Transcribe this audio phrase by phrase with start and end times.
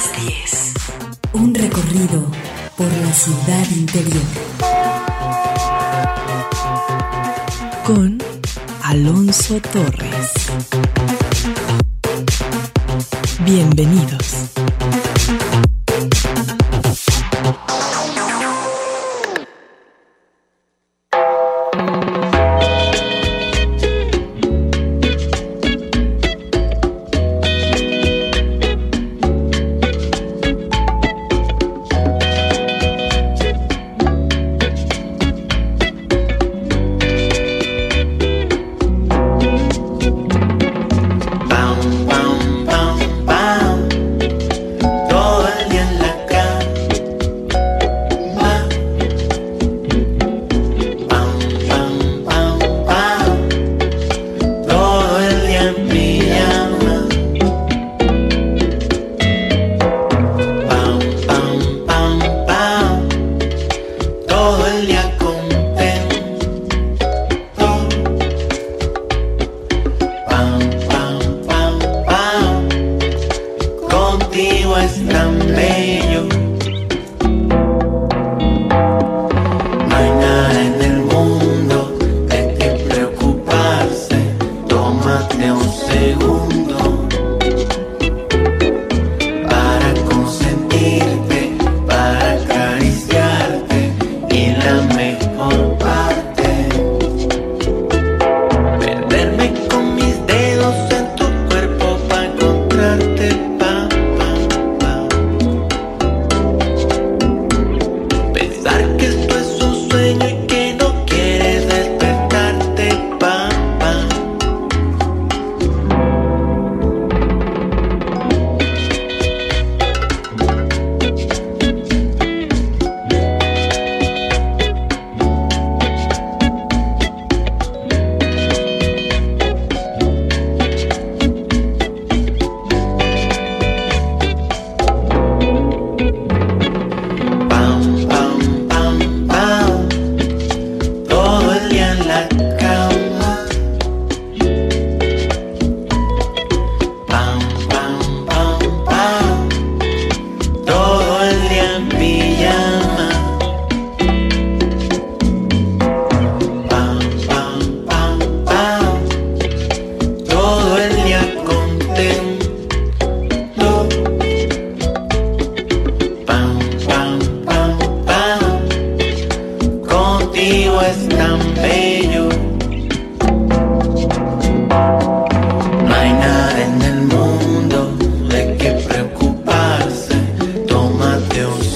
[0.00, 0.74] las 10.
[1.34, 2.30] Un recorrido
[2.76, 4.22] por la ciudad interior.
[7.84, 8.18] Con
[8.82, 10.39] Alonso Torres.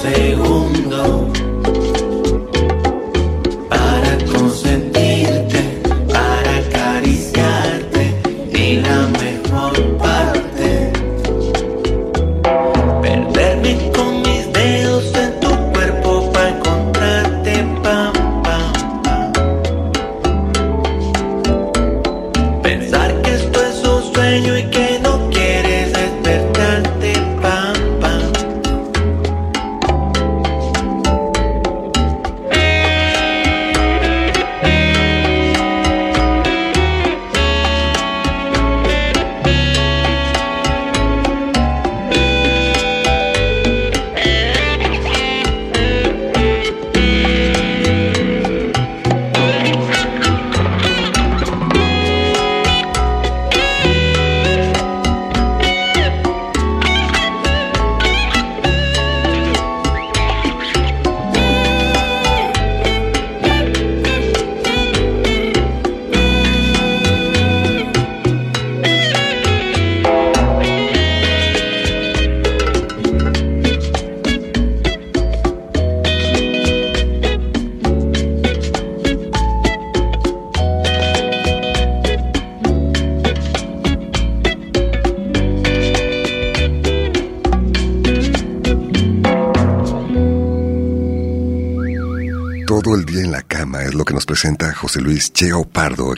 [0.04, 0.53] say who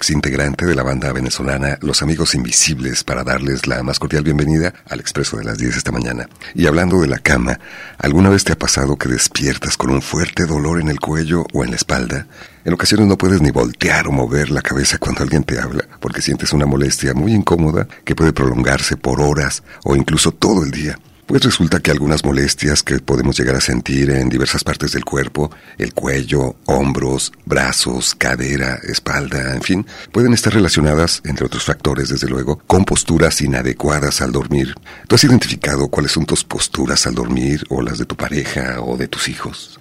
[0.06, 5.00] exintegrante de la banda venezolana Los Amigos Invisibles, para darles la más cordial bienvenida al
[5.00, 6.28] Expreso de las 10 esta mañana.
[6.54, 7.58] Y hablando de la cama,
[7.98, 11.64] ¿alguna vez te ha pasado que despiertas con un fuerte dolor en el cuello o
[11.64, 12.28] en la espalda?
[12.64, 16.22] En ocasiones no puedes ni voltear o mover la cabeza cuando alguien te habla, porque
[16.22, 20.96] sientes una molestia muy incómoda que puede prolongarse por horas o incluso todo el día.
[21.26, 25.50] Pues resulta que algunas molestias que podemos llegar a sentir en diversas partes del cuerpo,
[25.76, 32.28] el cuello, hombros, brazos, cadera, espalda, en fin, pueden estar relacionadas, entre otros factores desde
[32.28, 34.74] luego, con posturas inadecuadas al dormir.
[35.08, 38.96] ¿Tú has identificado cuáles son tus posturas al dormir o las de tu pareja o
[38.96, 39.80] de tus hijos?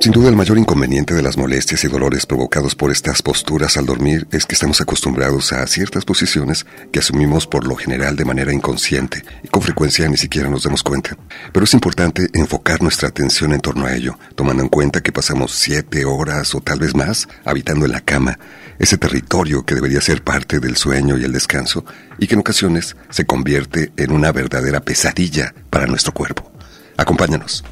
[0.00, 3.84] Sin duda el mayor inconveniente de las molestias y dolores provocados por estas posturas al
[3.84, 8.52] dormir es que estamos acostumbrados a ciertas posiciones que asumimos por lo general de manera
[8.52, 11.16] inconsciente y con frecuencia ni siquiera nos damos cuenta.
[11.52, 15.52] Pero es importante enfocar nuestra atención en torno a ello, tomando en cuenta que pasamos
[15.52, 18.38] siete horas o tal vez más habitando en la cama,
[18.78, 21.84] ese territorio que debería ser parte del sueño y el descanso
[22.18, 26.52] y que en ocasiones se convierte en una verdadera pesadilla para nuestro cuerpo.
[26.96, 27.64] Acompáñanos.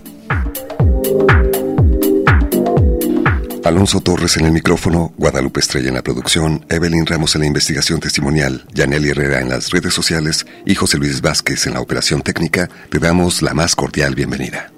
[3.67, 7.99] Alonso Torres en el micrófono, Guadalupe Estrella en la producción, Evelyn Ramos en la investigación
[7.99, 12.71] testimonial, Yaneli Herrera en las redes sociales y José Luis Vázquez en la operación técnica,
[12.91, 14.71] te damos la más cordial bienvenida.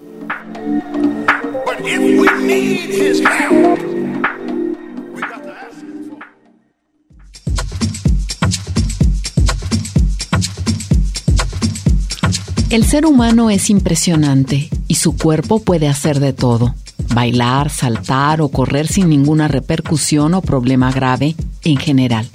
[12.71, 16.75] El ser humano es impresionante y su cuerpo puede hacer de todo
[17.15, 21.35] bailar, saltar o correr sin ninguna repercusión o problema grave
[21.65, 22.29] en general.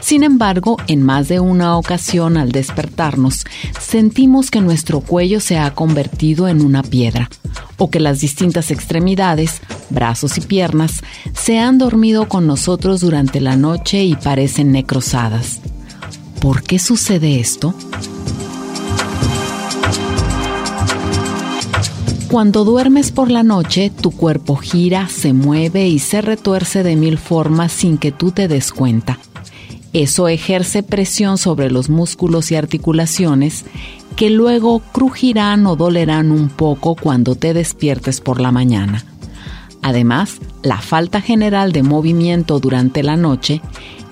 [0.00, 3.44] Sin embargo, en más de una ocasión al despertarnos,
[3.80, 7.30] sentimos que nuestro cuello se ha convertido en una piedra
[7.76, 11.02] o que las distintas extremidades, brazos y piernas,
[11.34, 15.60] se han dormido con nosotros durante la noche y parecen necrosadas.
[16.40, 17.74] ¿Por qué sucede esto?
[22.30, 27.18] Cuando duermes por la noche, tu cuerpo gira, se mueve y se retuerce de mil
[27.18, 29.18] formas sin que tú te des cuenta.
[29.92, 33.64] Eso ejerce presión sobre los músculos y articulaciones
[34.14, 39.04] que luego crujirán o dolerán un poco cuando te despiertes por la mañana.
[39.82, 43.60] Además, la falta general de movimiento durante la noche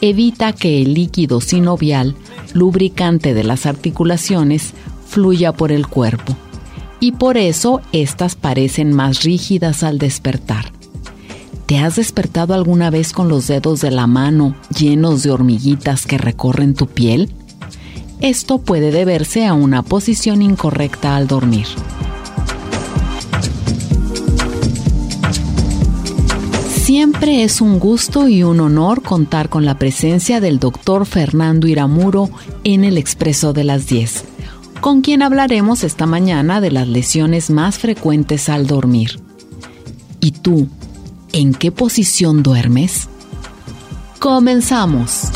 [0.00, 2.16] evita que el líquido sinovial,
[2.52, 4.74] lubricante de las articulaciones,
[5.06, 6.36] fluya por el cuerpo
[7.00, 10.72] y por eso estas parecen más rígidas al despertar.
[11.66, 16.16] ¿Te has despertado alguna vez con los dedos de la mano llenos de hormiguitas que
[16.16, 17.30] recorren tu piel?
[18.20, 21.66] Esto puede deberse a una posición incorrecta al dormir.
[26.74, 32.30] Siempre es un gusto y un honor contar con la presencia del doctor Fernando Iramuro
[32.64, 34.27] en el Expreso de las 10
[34.80, 39.20] con quien hablaremos esta mañana de las lesiones más frecuentes al dormir.
[40.20, 40.68] ¿Y tú,
[41.32, 43.08] en qué posición duermes?
[44.18, 45.30] Comenzamos.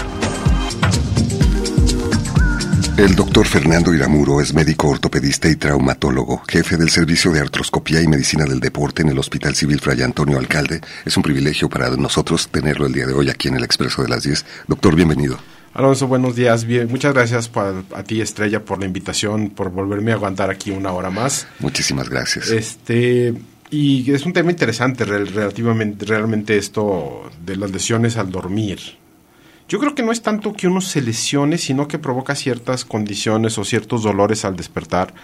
[2.97, 8.07] El doctor Fernando Iramuro es médico ortopedista y traumatólogo, jefe del servicio de artroscopía y
[8.07, 10.81] medicina del deporte en el Hospital Civil Fray Antonio Alcalde.
[11.05, 14.09] Es un privilegio para nosotros tenerlo el día de hoy aquí en el Expreso de
[14.09, 14.45] las 10.
[14.69, 15.39] Doctor, bienvenido.
[15.75, 16.65] Alonso, buenos días.
[16.67, 17.51] Bien, muchas gracias
[17.95, 21.47] a ti, Estrella, por la invitación, por volverme a aguantar aquí una hora más.
[21.61, 22.51] Muchísimas gracias.
[22.51, 23.33] Este,
[23.71, 28.81] y es un tema interesante relativamente, realmente esto de las lesiones al dormir.
[29.67, 33.57] Yo creo que no es tanto que uno se lesione, sino que provoca ciertas condiciones
[33.57, 35.15] o ciertos dolores al despertar.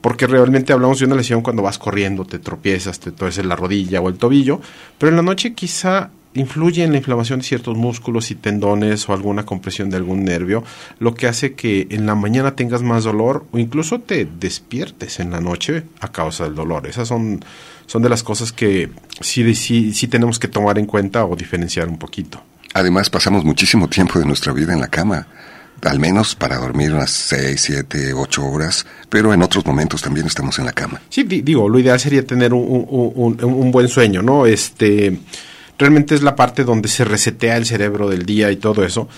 [0.00, 4.00] Porque realmente hablamos de una lesión cuando vas corriendo, te tropiezas, te torces la rodilla
[4.00, 4.60] o el tobillo,
[4.98, 9.12] pero en la noche quizá influye en la inflamación de ciertos músculos y tendones o
[9.12, 10.62] alguna compresión de algún nervio,
[10.98, 15.30] lo que hace que en la mañana tengas más dolor o incluso te despiertes en
[15.30, 16.86] la noche a causa del dolor.
[16.86, 17.44] Esas son,
[17.86, 18.90] son de las cosas que
[19.20, 22.42] sí, sí, sí tenemos que tomar en cuenta o diferenciar un poquito.
[22.74, 25.26] Además, pasamos muchísimo tiempo de nuestra vida en la cama
[25.82, 30.58] al menos para dormir unas 6, 7, 8 horas, pero en otros momentos también estamos
[30.58, 31.00] en la cama.
[31.08, 34.46] Sí, digo, lo ideal sería tener un, un, un buen sueño, ¿no?
[34.46, 35.18] Este,
[35.78, 39.08] realmente es la parte donde se resetea el cerebro del día y todo eso.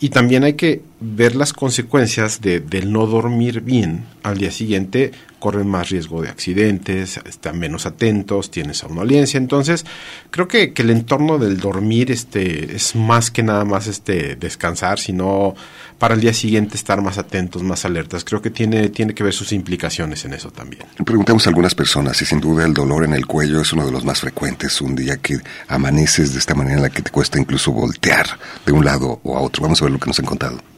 [0.00, 5.12] Y también hay que ver las consecuencias de, del no dormir bien al día siguiente,
[5.38, 9.36] corren más riesgo de accidentes, están menos atentos, tienen somnolencia.
[9.36, 9.84] Entonces,
[10.30, 14.98] creo que, que, el entorno del dormir este, es más que nada más este, descansar,
[14.98, 15.54] sino
[15.98, 18.24] para el día siguiente estar más atentos, más alertas.
[18.24, 20.84] Creo que tiene, tiene que ver sus implicaciones en eso también.
[21.04, 23.92] Preguntamos a algunas personas y sin duda el dolor en el cuello es uno de
[23.92, 24.80] los más frecuentes.
[24.80, 28.26] Un día que amaneces de esta manera en la que te cuesta incluso voltear
[28.64, 29.62] de un lado o a otro.
[29.62, 30.73] Vamos a ver lo que nos han contado.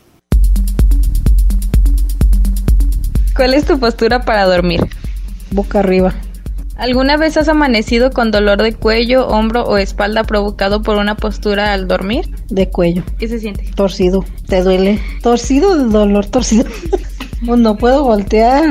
[3.36, 4.80] ¿Cuál es tu postura para dormir?
[5.50, 6.14] Boca arriba.
[6.76, 11.72] ¿Alguna vez has amanecido con dolor de cuello, hombro o espalda provocado por una postura
[11.72, 12.34] al dormir?
[12.48, 13.02] De cuello.
[13.18, 13.70] ¿Qué se siente?
[13.74, 14.24] Torcido.
[14.46, 15.00] ¿Te duele?
[15.22, 16.64] Torcido dolor, torcido.
[17.44, 18.64] Pues no puedo voltear,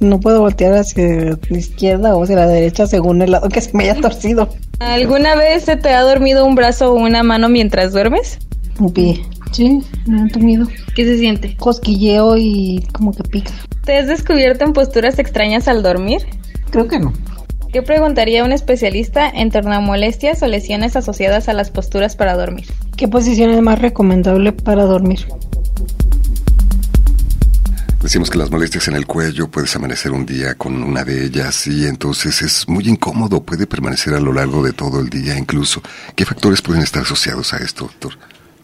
[0.00, 1.04] no puedo voltear hacia
[1.50, 4.48] la izquierda o hacia la derecha según el lado que se me haya torcido.
[4.78, 8.38] ¿Alguna vez se te ha dormido un brazo o una mano mientras duermes?
[8.80, 9.22] Un pie.
[9.52, 10.66] Sí, me han dormido.
[10.94, 11.56] ¿Qué se siente?
[11.56, 13.52] Cosquilleo y como que pica.
[13.84, 16.22] ¿Te has descubierto en posturas extrañas al dormir?
[16.70, 17.12] Creo que no.
[17.72, 22.34] ¿Qué preguntaría un especialista en torno a molestias o lesiones asociadas a las posturas para
[22.34, 22.66] dormir?
[22.96, 25.26] ¿Qué posición es más recomendable para dormir?
[28.02, 31.66] Decimos que las molestias en el cuello puedes amanecer un día con una de ellas
[31.66, 35.82] y entonces es muy incómodo, puede permanecer a lo largo de todo el día incluso.
[36.14, 38.12] ¿Qué factores pueden estar asociados a esto, doctor?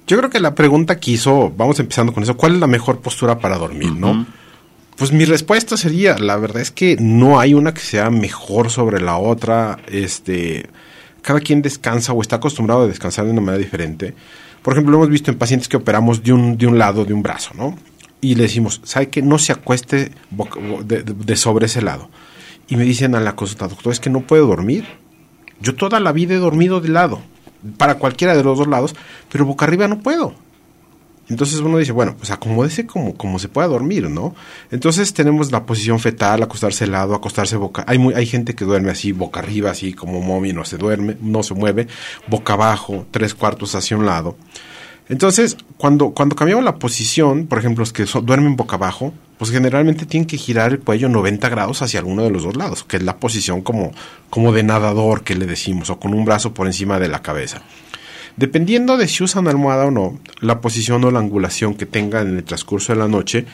[0.06, 3.00] Yo creo que la pregunta que hizo, vamos empezando con eso, ¿cuál es la mejor
[3.00, 4.26] postura para dormir, no?
[4.96, 9.00] Pues mi respuesta sería, la verdad es que no hay una que sea mejor sobre
[9.00, 10.68] la otra, este,
[11.22, 14.14] cada quien descansa o está acostumbrado a descansar de una manera diferente.
[14.60, 17.14] Por ejemplo, lo hemos visto en pacientes que operamos de un, de un lado, de
[17.14, 17.76] un brazo, ¿no?
[18.20, 20.12] Y le decimos, ¿sabe que no se acueste
[20.84, 22.08] de, de, sobre ese lado?
[22.68, 24.86] Y me dicen a la consulta, doctor, es que no puedo dormir.
[25.60, 27.22] Yo toda la vida he dormido de lado,
[27.76, 28.94] para cualquiera de los dos lados,
[29.30, 30.34] pero boca arriba no puedo.
[31.28, 34.34] Entonces uno dice, bueno, pues acomódese como, se pueda dormir, ¿no?
[34.70, 37.84] Entonces tenemos la posición fetal, acostarse lado, acostarse boca.
[37.86, 41.42] Hay, hay gente que duerme así, boca arriba, así como mommy, no se duerme, no
[41.42, 41.86] se mueve,
[42.26, 44.36] boca abajo, tres cuartos hacia un lado.
[45.08, 50.06] Entonces, cuando, cuando cambiamos la posición, por ejemplo, los que duermen boca abajo, pues generalmente
[50.06, 53.02] tienen que girar el cuello 90 grados hacia alguno de los dos lados, que es
[53.02, 53.90] la posición como,
[54.30, 57.60] como de nadador que le decimos, o con un brazo por encima de la cabeza.
[58.36, 62.36] Dependiendo de si usan almohada o no, la posición o la angulación que tenga en
[62.36, 63.44] el transcurso de la noche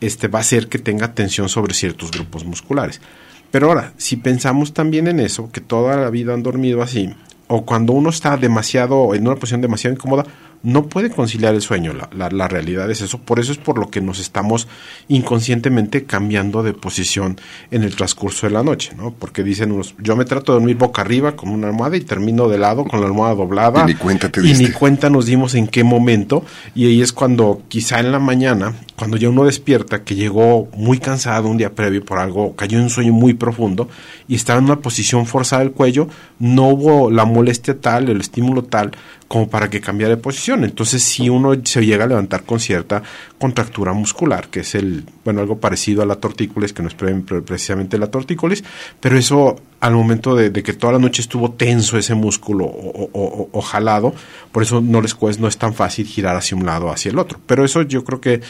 [0.00, 3.02] este, va a hacer que tenga tensión sobre ciertos grupos musculares.
[3.50, 7.14] Pero ahora, si pensamos también en eso, que toda la vida han dormido así,
[7.46, 10.24] o cuando uno está demasiado, en una posición demasiado incómoda,
[10.62, 11.92] no puede conciliar el sueño.
[11.92, 13.18] La, la, realidad es eso.
[13.18, 14.68] Por eso es por lo que nos estamos
[15.08, 19.12] inconscientemente cambiando de posición en el transcurso de la noche, ¿no?
[19.12, 22.48] Porque dicen unos, yo me trato de dormir boca arriba con una almohada y termino
[22.48, 23.82] de lado con la almohada doblada.
[23.84, 26.44] Y ni cuenta te Y ni cuenta nos dimos en qué momento.
[26.74, 30.98] Y ahí es cuando, quizá en la mañana, cuando ya uno despierta, que llegó muy
[30.98, 33.88] cansado un día previo por algo, cayó en un sueño muy profundo
[34.28, 36.08] y estaba en una posición forzada del cuello,
[36.38, 38.92] no hubo la molestia tal, el estímulo tal,
[39.28, 40.64] como para que cambiara de posición.
[40.64, 43.02] Entonces, si uno se llega a levantar con cierta
[43.38, 47.98] contractura muscular, que es el, bueno, algo parecido a la tortícolis, que no es precisamente
[47.98, 48.64] la tortícolis,
[49.00, 54.14] pero eso al momento de, que toda la noche estuvo tenso ese músculo o, jalado,
[54.50, 57.10] por eso no les cuesta, no es tan fácil girar hacia un lado o hacia
[57.10, 57.38] el otro.
[57.46, 58.40] Pero eso yo creo que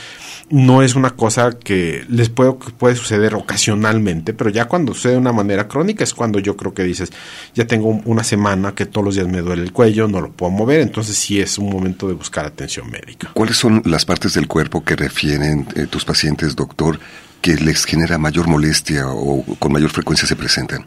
[0.50, 5.19] no es una cosa que les puede, puede suceder ocasionalmente, pero ya cuando sucede de
[5.19, 7.12] una manera crónica es cuando yo creo que dices,
[7.55, 10.52] ya tengo una semana que todos los días me duele el cuello, no lo puedo
[10.52, 13.31] mover, entonces sí es un momento de buscar atención médica.
[13.35, 16.99] ¿Cuáles son las partes del cuerpo que refieren eh, tus pacientes, doctor,
[17.40, 20.87] que les genera mayor molestia o con mayor frecuencia se presentan?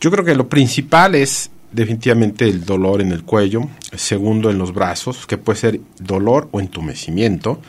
[0.00, 4.72] Yo creo que lo principal es definitivamente el dolor en el cuello, segundo en los
[4.72, 7.60] brazos, que puede ser dolor o entumecimiento,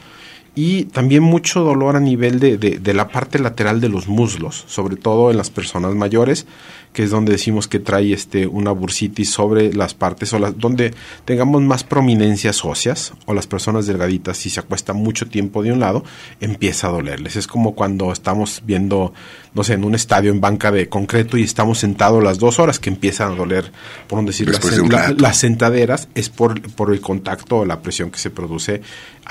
[0.54, 4.66] y también mucho dolor a nivel de, de, de, la parte lateral de los muslos,
[4.68, 6.46] sobre todo en las personas mayores,
[6.94, 10.94] que es donde decimos que trae este una bursitis sobre las partes o las, donde
[11.26, 15.80] tengamos más prominencias óseas o las personas delgaditas si se acuesta mucho tiempo de un
[15.80, 16.04] lado
[16.42, 17.38] empieza a dolerles.
[17.38, 19.14] Es como cuando estamos viendo
[19.54, 22.80] no sé en un estadio en banca de concreto y estamos sentados las dos horas
[22.80, 23.72] que empiezan a doler
[24.08, 27.82] por no decir las, de la, las, sentaderas es por, por el contacto o la
[27.82, 28.82] presión que se produce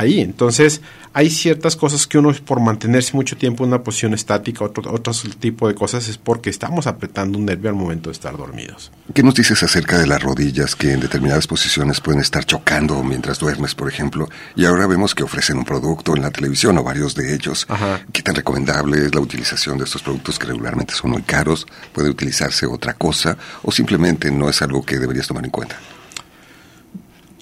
[0.01, 0.81] ahí entonces
[1.13, 5.13] hay ciertas cosas que uno por mantenerse mucho tiempo en una posición estática otro, otro
[5.39, 8.93] tipo de cosas es porque estamos apretando un nervio al momento de estar dormidos.
[9.13, 13.41] ¿Qué nos dices acerca de las rodillas que en determinadas posiciones pueden estar chocando mientras
[13.41, 14.29] duermes, por ejemplo?
[14.55, 17.67] Y ahora vemos que ofrecen un producto en la televisión o varios de ellos.
[17.69, 18.01] Ajá.
[18.13, 21.67] ¿Qué tan recomendable es la utilización de estos productos que regularmente son muy caros?
[21.93, 25.77] ¿Puede utilizarse otra cosa o simplemente no es algo que deberías tomar en cuenta?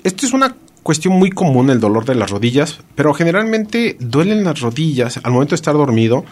[0.03, 4.61] Esto es una cuestión muy común el dolor de las rodillas, pero generalmente duelen las
[4.61, 6.25] rodillas al momento de estar dormido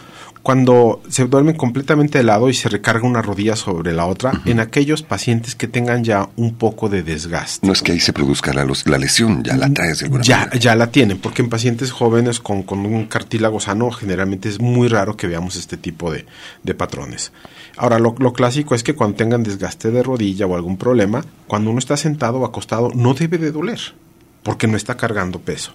[0.43, 4.61] cuando se duerme completamente de lado y se recarga una rodilla sobre la otra en
[4.61, 7.67] aquellos pacientes que tengan ya un poco de desgaste.
[7.67, 10.37] No es que ahí se produzca la, la lesión, ya la traes de alguna Ya,
[10.37, 10.57] manera.
[10.57, 14.87] ya la tienen, porque en pacientes jóvenes con, con un cartílago sano generalmente es muy
[14.87, 16.25] raro que veamos este tipo de,
[16.63, 17.33] de patrones.
[17.75, 21.71] Ahora, lo, lo clásico es que cuando tengan desgaste de rodilla o algún problema, cuando
[21.71, 23.79] uno está sentado o acostado no debe de doler,
[24.47, 25.73] porque no está cargando peso.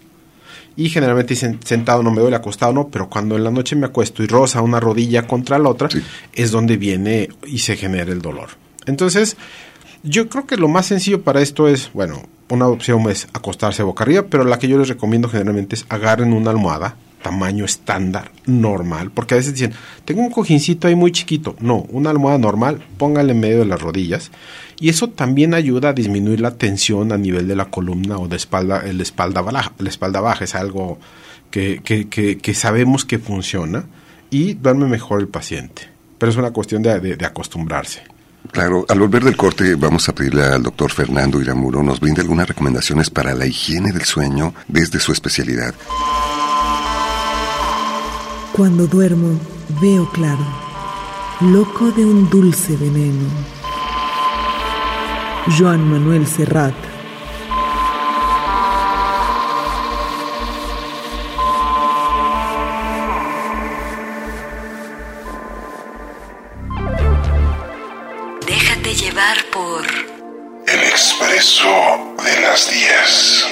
[0.76, 3.85] Y generalmente dicen sentado no me duele, acostado no, pero cuando en la noche me
[3.85, 6.02] acuesto y roza una rodilla contra la otra, Sí.
[6.33, 8.49] es donde viene y se genera el dolor.
[8.87, 9.37] Entonces,
[10.02, 14.05] yo creo que lo más sencillo para esto es, bueno, una opción es acostarse boca
[14.05, 19.11] arriba, pero la que yo les recomiendo generalmente es agarren una almohada, tamaño estándar, normal,
[19.12, 19.75] porque a veces dicen,
[20.07, 21.55] tengo un cojincito ahí muy chiquito.
[21.61, 24.31] No, una almohada normal, póngale en medio de las rodillas.
[24.81, 28.37] Y eso también ayuda a disminuir la tensión a nivel de la columna o de
[28.37, 29.73] espalda, el espalda baja.
[29.79, 30.99] La espalda baja es algo
[31.50, 33.85] que, que, que, que sabemos que funciona
[34.31, 35.88] y duerme mejor el paciente.
[36.19, 38.02] Pero es una cuestión de, de- de acostumbrarse.
[38.50, 42.49] Claro, al volver del corte vamos a pedirle al doctor Fernando Iramuro nos brinde algunas
[42.49, 45.75] recomendaciones para la higiene del sueño desde su especialidad.
[48.52, 49.38] Cuando duermo,
[49.81, 50.45] veo claro,
[51.41, 53.25] loco de un dulce veneno.
[55.49, 56.75] Joan Manuel Serrat.
[68.46, 69.84] Déjate llevar por
[70.68, 71.66] El expreso
[72.25, 73.46] de las 10.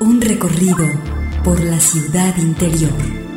[0.00, 0.86] Un recorrido
[1.44, 3.27] por la ciudad interior.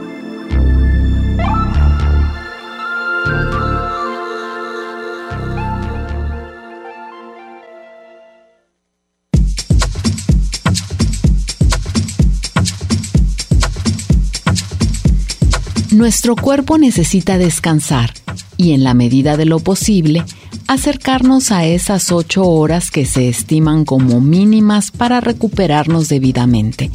[15.91, 18.13] Nuestro cuerpo necesita descansar
[18.55, 20.23] y en la medida de lo posible
[20.67, 26.91] acercarnos a esas ocho horas que se estiman como mínimas para recuperarnos debidamente.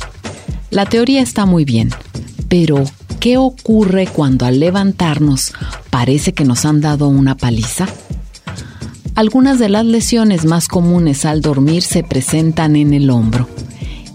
[0.70, 1.90] La teoría está muy bien,
[2.48, 2.84] pero
[3.20, 5.52] ¿qué ocurre cuando al levantarnos
[5.90, 7.86] parece que nos han dado una paliza?
[9.14, 13.46] Algunas de las lesiones más comunes al dormir se presentan en el hombro.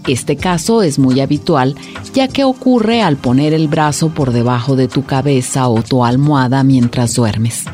[0.06, 1.76] Este caso es muy habitual
[2.12, 6.64] ya que ocurre al poner el brazo por debajo de tu cabeza o tu almohada
[6.64, 7.64] mientras duermes.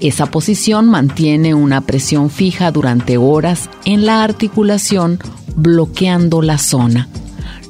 [0.00, 5.18] Esa posición mantiene una presión fija durante horas en la articulación
[5.56, 7.08] bloqueando la zona,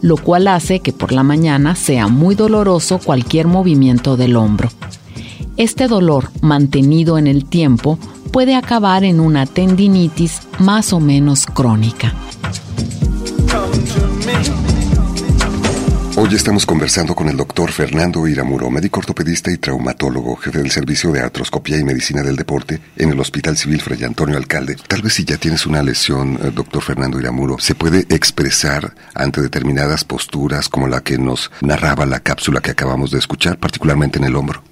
[0.00, 4.70] lo cual hace que por la mañana sea muy doloroso cualquier movimiento del hombro.
[5.56, 7.98] Este dolor mantenido en el tiempo
[8.32, 12.14] puede acabar en una tendinitis más o menos crónica.
[16.16, 21.10] Hoy estamos conversando con el doctor Fernando Iramuro, médico ortopedista y traumatólogo, jefe del servicio
[21.10, 24.76] de artroscopía y medicina del deporte en el Hospital Civil Fray Antonio Alcalde.
[24.86, 29.42] Tal vez si ya tienes una lesión, eh, doctor Fernando Iramuro, se puede expresar ante
[29.42, 34.24] determinadas posturas como la que nos narraba la cápsula que acabamos de escuchar, particularmente en
[34.24, 34.62] el hombro.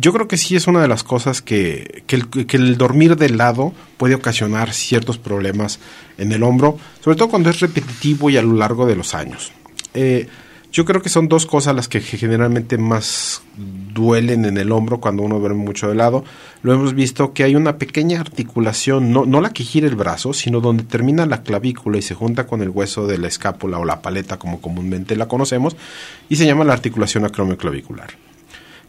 [0.00, 3.72] Yo creo que sí es una de las cosas que, que el, dormir de lado
[3.96, 5.80] puede ocasionar ciertos problemas
[6.18, 9.50] en el hombro, sobre todo cuando es repetitivo y a lo largo de los años.
[9.94, 10.28] Eh,
[10.70, 15.24] yo creo que son dos cosas las que generalmente más duelen en el hombro cuando
[15.24, 16.22] uno duerme mucho de lado.
[16.62, 20.32] Lo hemos visto que hay una pequeña articulación, no, no la que gira el brazo,
[20.32, 23.84] sino donde termina la clavícula y se junta con el hueso de la escápula o
[23.84, 25.76] la paleta como comúnmente la conocemos,
[26.28, 28.27] y se llama la articulación acromioclavicular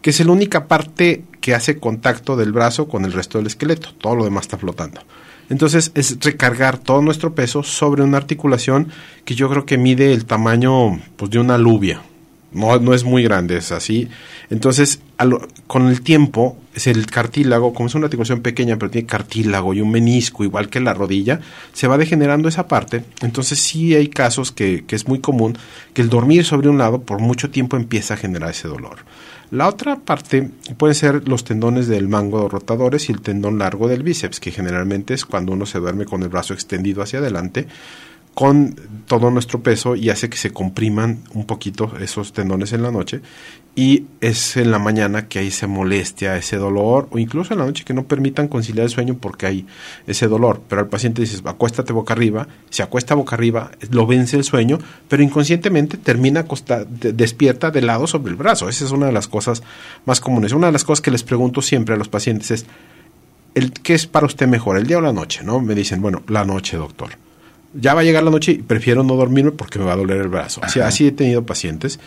[0.01, 3.93] que es la única parte que hace contacto del brazo con el resto del esqueleto.
[3.93, 5.01] Todo lo demás está flotando.
[5.49, 8.89] Entonces es recargar todo nuestro peso sobre una articulación
[9.25, 12.01] que yo creo que mide el tamaño pues, de una alubia.
[12.51, 14.07] No, no es muy grande, es así.
[14.49, 15.01] Entonces,
[15.67, 19.81] con el tiempo, es el cartílago, como es una articulación pequeña, pero tiene cartílago y
[19.81, 21.41] un menisco, igual que la rodilla,
[21.73, 23.03] se va degenerando esa parte.
[23.21, 25.59] Entonces, sí hay casos que, que es muy común
[25.93, 28.97] que el dormir sobre un lado por mucho tiempo empieza a generar ese dolor.
[29.51, 34.03] La otra parte pueden ser los tendones del mango rotadores y el tendón largo del
[34.03, 37.67] bíceps, que generalmente es cuando uno se duerme con el brazo extendido hacia adelante
[38.33, 42.91] con todo nuestro peso y hace que se compriman un poquito esos tendones en la
[42.91, 43.21] noche
[43.75, 47.65] y es en la mañana que hay esa molestia, ese dolor o incluso en la
[47.65, 49.65] noche que no permitan conciliar el sueño porque hay
[50.05, 50.61] ese dolor.
[50.67, 54.79] Pero al paciente dices, acuéstate boca arriba, se acuesta boca arriba, lo vence el sueño,
[55.07, 56.45] pero inconscientemente termina
[56.89, 58.67] despierta de lado sobre el brazo.
[58.67, 59.63] Esa es una de las cosas
[60.05, 60.51] más comunes.
[60.51, 62.65] Una de las cosas que les pregunto siempre a los pacientes es,
[63.55, 65.41] el, ¿qué es para usted mejor, el día o la noche?
[65.43, 65.61] ¿no?
[65.61, 67.11] Me dicen, bueno, la noche, doctor.
[67.73, 70.17] Ya va a llegar la noche y prefiero no dormirme porque me va a doler
[70.17, 70.59] el brazo.
[70.63, 71.99] Así, así he tenido pacientes.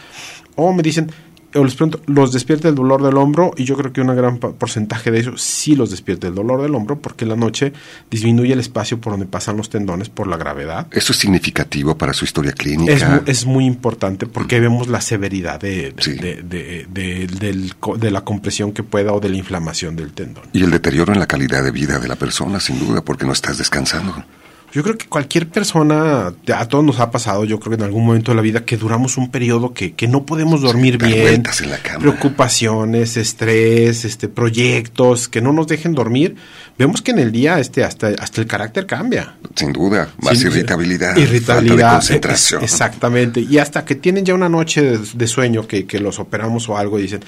[0.57, 1.11] O me dicen,
[1.55, 3.53] o les pregunto, ¿los despierta el dolor del hombro?
[3.57, 6.75] Y yo creo que un gran porcentaje de eso sí los despierta el dolor del
[6.75, 7.73] hombro porque en la noche
[8.11, 10.87] disminuye el espacio por donde pasan los tendones por la gravedad.
[10.91, 12.93] ¿Eso es significativo para su historia clínica?
[13.27, 18.11] Es, es muy importante porque vemos la severidad de, de, de- de- del co- de
[18.11, 20.45] la compresión que pueda o de la inflamación del tendón.
[20.53, 23.33] Y el deterioro en la calidad de vida de la persona, sin duda, porque no
[23.33, 24.25] estás descansando.
[24.73, 28.07] Yo creo que cualquier persona, a todos nos ha pasado, yo creo que en algún
[28.07, 31.61] momento de la vida, que duramos un periodo que, que no podemos dormir bien, vueltas
[31.61, 31.99] en la cama.
[31.99, 36.37] preocupaciones, estrés, este, proyectos, que no nos dejen dormir.
[36.79, 39.35] Vemos que en el día este, hasta, hasta el carácter cambia.
[39.55, 42.63] Sin duda, más irritabilidad, irritabilidad, falta de concentración.
[42.63, 43.41] ex- exactamente.
[43.41, 46.79] Y hasta que tienen ya una noche de, de sueño que, que los operamos o
[46.79, 47.21] algo y dicen,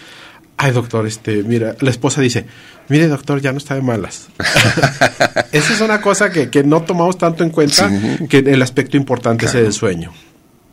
[0.57, 2.47] ay doctor, este, mira, la esposa dice,
[2.89, 4.29] mire doctor, ya no está de malas.
[5.53, 8.27] Esa es una cosa que, que no tomamos tanto en cuenta Sí.
[8.29, 10.13] que el aspecto importante es el sueño.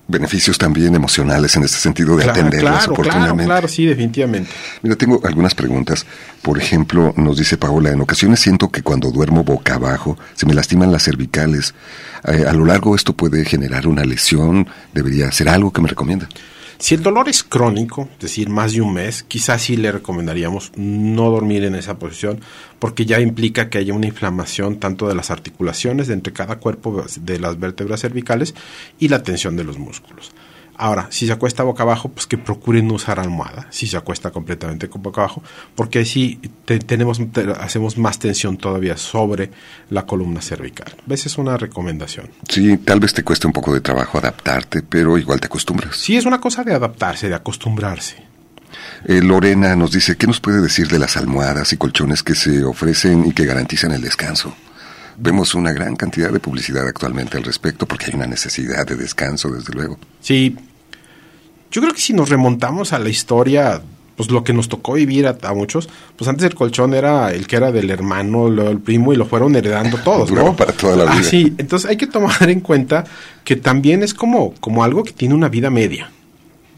[0.07, 3.45] Beneficios también emocionales en este sentido de Claro, atenderlas claro, claro, oportunamente.
[3.45, 4.49] claro, sí, definitivamente.
[4.81, 6.05] Mira, tengo algunas preguntas.
[6.41, 10.53] Por ejemplo, nos dice Paola, en ocasiones siento que cuando duermo boca abajo se me
[10.53, 11.73] lastiman las cervicales.
[12.27, 14.67] Eh, a lo largo esto puede generar una lesión.
[14.93, 16.27] ¿Debería ser algo que me recomienda?
[16.81, 20.71] Si el dolor es crónico, es decir, más de un mes, quizás sí le recomendaríamos
[20.75, 22.41] no dormir en esa posición,
[22.79, 27.39] porque ya implica que haya una inflamación tanto de las articulaciones entre cada cuerpo de
[27.39, 28.55] las vértebras cervicales
[28.97, 30.31] y la tensión de los músculos.
[30.83, 34.31] Ahora, si se acuesta boca abajo, pues que procure no usar almohada, si se acuesta
[34.31, 35.43] completamente con boca abajo,
[35.75, 39.51] porque así te- tenemos, te- hacemos más tensión todavía sobre
[39.91, 40.91] la columna cervical.
[41.05, 41.27] ¿Ves?
[41.27, 42.29] Es una recomendación.
[42.49, 45.95] Sí, tal vez te cueste un poco de trabajo adaptarte, pero igual te acostumbras.
[45.97, 48.15] Sí, es una cosa de adaptarse, de acostumbrarse.
[49.05, 52.63] Eh, Lorena nos dice, ¿qué nos puede decir de las almohadas y colchones que se
[52.63, 54.55] ofrecen y que garantizan el descanso?
[55.17, 59.49] Vemos una gran cantidad de publicidad actualmente al respecto porque hay una necesidad de descanso,
[59.51, 59.99] desde luego.
[60.21, 60.55] Sí,
[61.71, 63.81] yo creo que si nos remontamos a la historia,
[64.15, 67.47] pues lo que nos tocó vivir a, a muchos, pues antes el colchón era el
[67.47, 70.55] que era del hermano, luego el primo y lo fueron heredando todos, ¿no?
[70.55, 71.23] para toda la Ah, vida.
[71.29, 73.05] sí, entonces hay que tomar en cuenta
[73.43, 76.11] que también es como, como algo que tiene una vida media.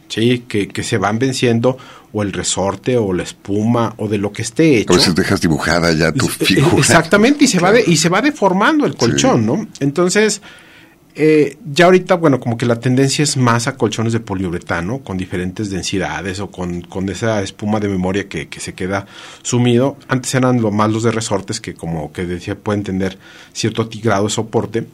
[0.09, 1.75] Sí, que, que se van venciendo
[2.11, 4.93] o el resorte o la espuma o de lo que esté hecho.
[4.93, 6.77] A veces dejas dibujada ya tu eh, figura.
[6.77, 9.65] Exactamente, y se, va de, y se va deformando el colchón, ¿no?
[9.79, 10.43] Entonces,
[11.15, 15.17] eh, ya ahorita, bueno, como que la tendencia es más a colchones de poliuretano con
[15.17, 19.05] diferentes densidades o con, con esa espuma de memoria que, que se queda
[19.43, 19.97] sumido.
[20.07, 23.17] Antes eran lo más los de resortes que como que decía pueden tener
[23.53, 24.87] cierto grado de soporte.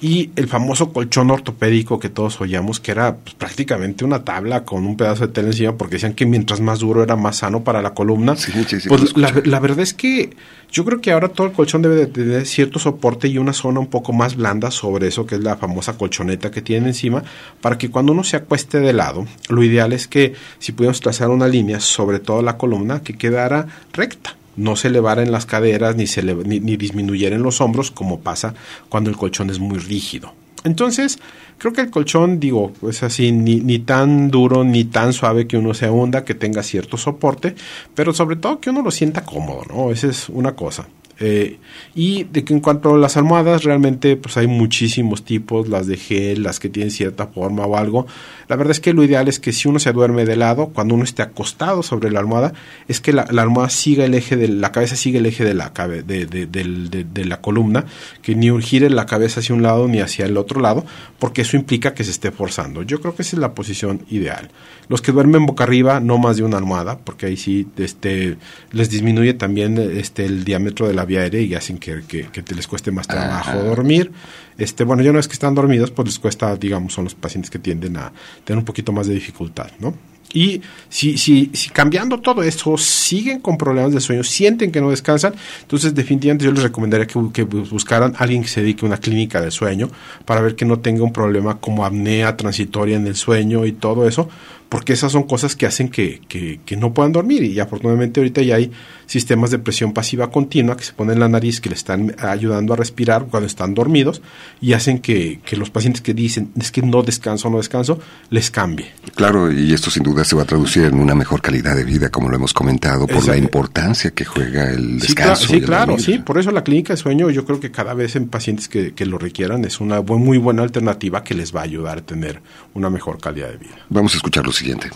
[0.00, 4.84] Y el famoso colchón ortopédico que todos oíamos, que era pues, prácticamente una tabla con
[4.84, 7.80] un pedazo de tela encima, porque decían que mientras más duro era más sano para
[7.80, 8.36] la columna.
[8.36, 10.36] sí, sí, pues la, verdad es que
[10.70, 13.80] yo creo que ahora todo el colchón debe de tener cierto soporte y una zona
[13.80, 17.22] un poco más blanda sobre eso, que es la famosa colchoneta que tiene encima,
[17.60, 21.30] para que cuando uno se acueste de lado, lo ideal es que si pudiéramos trazar
[21.30, 24.36] una línea sobre toda la columna que quedara recta.
[24.56, 28.20] No se elevara en las caderas ni, se ni, ni disminuyera en los hombros, como
[28.20, 28.54] pasa
[28.88, 30.32] cuando el colchón es muy rígido.
[30.64, 31.18] Entonces,
[31.58, 35.58] creo que el colchón, digo, es así, ni, ni tan duro ni tan suave que
[35.58, 37.54] uno se hunda, que tenga cierto soporte,
[37.94, 39.90] pero sobre todo que uno lo sienta cómodo, ¿no?
[39.90, 40.86] Esa es una cosa.
[41.20, 41.58] Eh,
[41.94, 45.96] y de que en cuanto a las almohadas, realmente pues hay muchísimos tipos, las de
[45.96, 48.06] gel, las que tienen cierta forma o algo.
[48.48, 50.94] La verdad es que lo ideal es que si uno se duerme de lado, cuando
[50.94, 52.52] uno esté acostado sobre la almohada,
[52.88, 55.54] es que la, la almohada siga el eje de la cabeza, sigue el eje de
[55.54, 57.86] la, de- de la columna,
[58.22, 60.84] que ni gire la cabeza hacia un lado ni hacia el otro lado,
[61.18, 62.82] porque eso implica que se esté forzando.
[62.82, 64.50] Yo creo que esa es la posición ideal.
[64.88, 68.36] Los que duermen boca arriba, no más de una almohada, porque ahí sí este,
[68.72, 72.42] les disminuye también este, el diámetro de la vía aérea y hacen que, que- que
[72.42, 73.58] te les cueste más trabajo Ajá.
[73.58, 74.10] dormir.
[74.58, 77.50] Este, bueno, ya una vez que están dormidos, pues les cuesta, digamos, son los pacientes
[77.50, 78.12] que tienden a
[78.44, 79.94] tener un poquito más de dificultad, ¿no?
[80.32, 84.90] Y si, si, si cambiando todo eso siguen con problemas de sueño, sienten que no
[84.90, 88.88] descansan, entonces definitivamente yo les recomendaría que, que buscaran a alguien que se dedique a
[88.88, 89.90] una clínica de sueño
[90.24, 94.08] para ver que no tenga un problema como apnea transitoria en el sueño y todo
[94.08, 94.28] eso,
[94.74, 97.44] porque esas son cosas que hacen que, que, que no puedan dormir.
[97.44, 98.72] Y afortunadamente ahorita ya hay
[99.06, 102.74] sistemas de presión pasiva continua que se ponen en la nariz que le están ayudando
[102.74, 104.20] a respirar cuando están dormidos
[104.60, 108.50] y hacen que, que los pacientes que dicen es que no descanso, no descanso, les
[108.50, 108.90] cambie.
[109.14, 112.10] Claro, y esto sin duda se va a traducir en una mejor calidad de vida,
[112.10, 115.46] como lo hemos comentado, por la importancia que juega el descanso.
[115.46, 116.18] sí, claro, sí.
[116.18, 119.06] Por eso la clínica de sueño yo creo que cada vez en pacientes que, que
[119.06, 122.42] lo requieran es una muy buena alternativa que les va a ayudar a tener
[122.74, 123.76] una mejor calidad de vida.
[123.88, 124.88] Vamos a escuchar lo siguiente.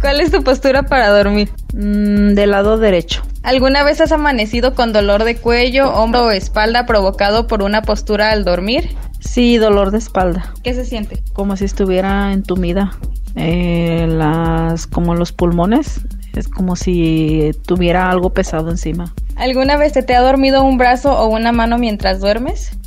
[0.00, 1.50] ¿Cuál es tu postura para dormir?
[1.74, 3.22] Mm, del lado derecho.
[3.42, 8.30] ¿Alguna vez has amanecido con dolor de cuello, hombro o espalda provocado por una postura
[8.30, 8.90] al dormir?
[9.18, 10.54] Sí, dolor de espalda.
[10.62, 11.22] ¿Qué se siente?
[11.32, 12.92] Como si estuviera entumida.
[13.34, 16.00] Eh, las, como los pulmones.
[16.34, 19.12] Es como si tuviera algo pesado encima.
[19.36, 22.78] ¿Alguna vez te, te ha dormido un brazo o una mano mientras duermes?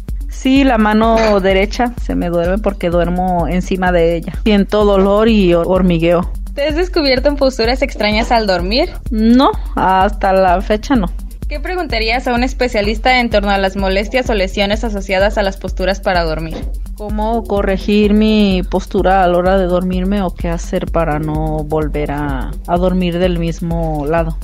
[0.45, 4.33] Sí, la mano derecha se me duerme porque duermo encima de ella.
[4.43, 6.31] Siento dolor y hormigueo.
[6.53, 8.91] ¿Te has descubierto en posturas extrañas al dormir?
[9.09, 11.07] No, hasta la fecha no.
[11.49, 15.57] ¿Qué preguntarías a un especialista en torno a las molestias o lesiones asociadas a las
[15.57, 16.57] posturas para dormir?
[16.93, 22.11] ¿Cómo corregir mi postura a la hora de dormirme o qué hacer para no volver
[22.11, 24.37] a, a dormir del mismo lado?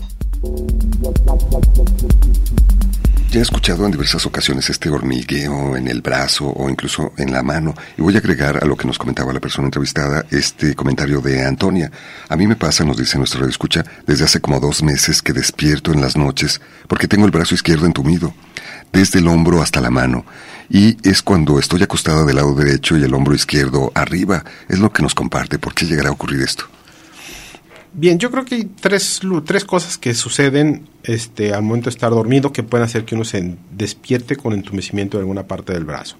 [3.31, 7.41] Ya he escuchado en diversas ocasiones este hormigueo en el brazo o incluso en la
[7.41, 7.73] mano.
[7.97, 11.45] Y voy a agregar a lo que nos comentaba la persona entrevistada este comentario de
[11.45, 11.89] Antonia.
[12.27, 15.31] A mí me pasa, nos dice nuestro radio escucha, desde hace como dos meses que
[15.31, 18.33] despierto en las noches porque tengo el brazo izquierdo entumido,
[18.91, 20.25] desde el hombro hasta la mano.
[20.69, 24.43] Y es cuando estoy acostada del lado derecho y el hombro izquierdo arriba.
[24.67, 25.57] Es lo que nos comparte.
[25.57, 26.65] ¿Por qué llegará a ocurrir esto?
[27.93, 32.11] Bien, yo creo que hay tres, tres cosas que suceden este, al momento de estar
[32.11, 36.15] dormido que pueden hacer que uno se despierte con entumecimiento de alguna parte del brazo.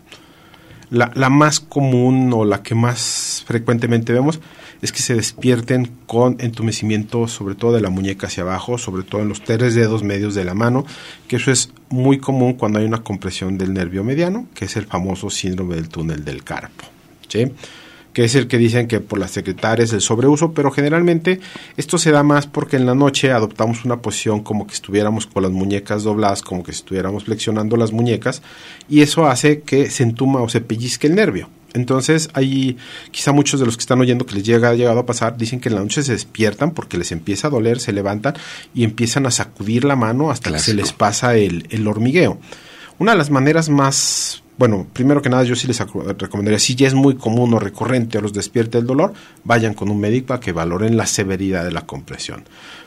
[0.89, 4.41] La, la, más común o la que más frecuentemente vemos
[4.81, 9.21] es que se despierten con entumecimiento sobre todo de la muñeca hacia abajo, sobre todo
[9.21, 10.85] en los tres dedos medios de la mano,
[11.29, 14.85] que eso es muy común cuando hay una compresión del nervio mediano, que es el
[14.85, 16.83] famoso síndrome del túnel del carpo.
[17.29, 17.49] ¿sí?
[18.13, 21.39] Que es el que dicen que por las secretarias el sobreuso, pero generalmente
[21.77, 25.43] esto se da más porque en la noche adoptamos una posición como que estuviéramos con
[25.43, 28.41] las muñecas dobladas, como que estuviéramos flexionando las muñecas,
[28.89, 31.49] y eso hace que se entuma o se pellizque el nervio.
[31.73, 32.77] Entonces, hay
[33.11, 35.61] quizá muchos de los que están oyendo que les llega, ha llegado a pasar, dicen
[35.61, 38.33] que en la noche se despiertan porque les empieza a doler, se levantan
[38.73, 42.39] y empiezan a sacudir la mano hasta que se les pasa el, el hormigueo.
[42.99, 46.85] Una de las maneras más bueno, primero que nada yo sí les recomendaría, si ya
[46.85, 49.11] es muy común o recurrente o los despierte el dolor,
[49.43, 52.43] vayan con un médico para que valoren la severidad de la compresión.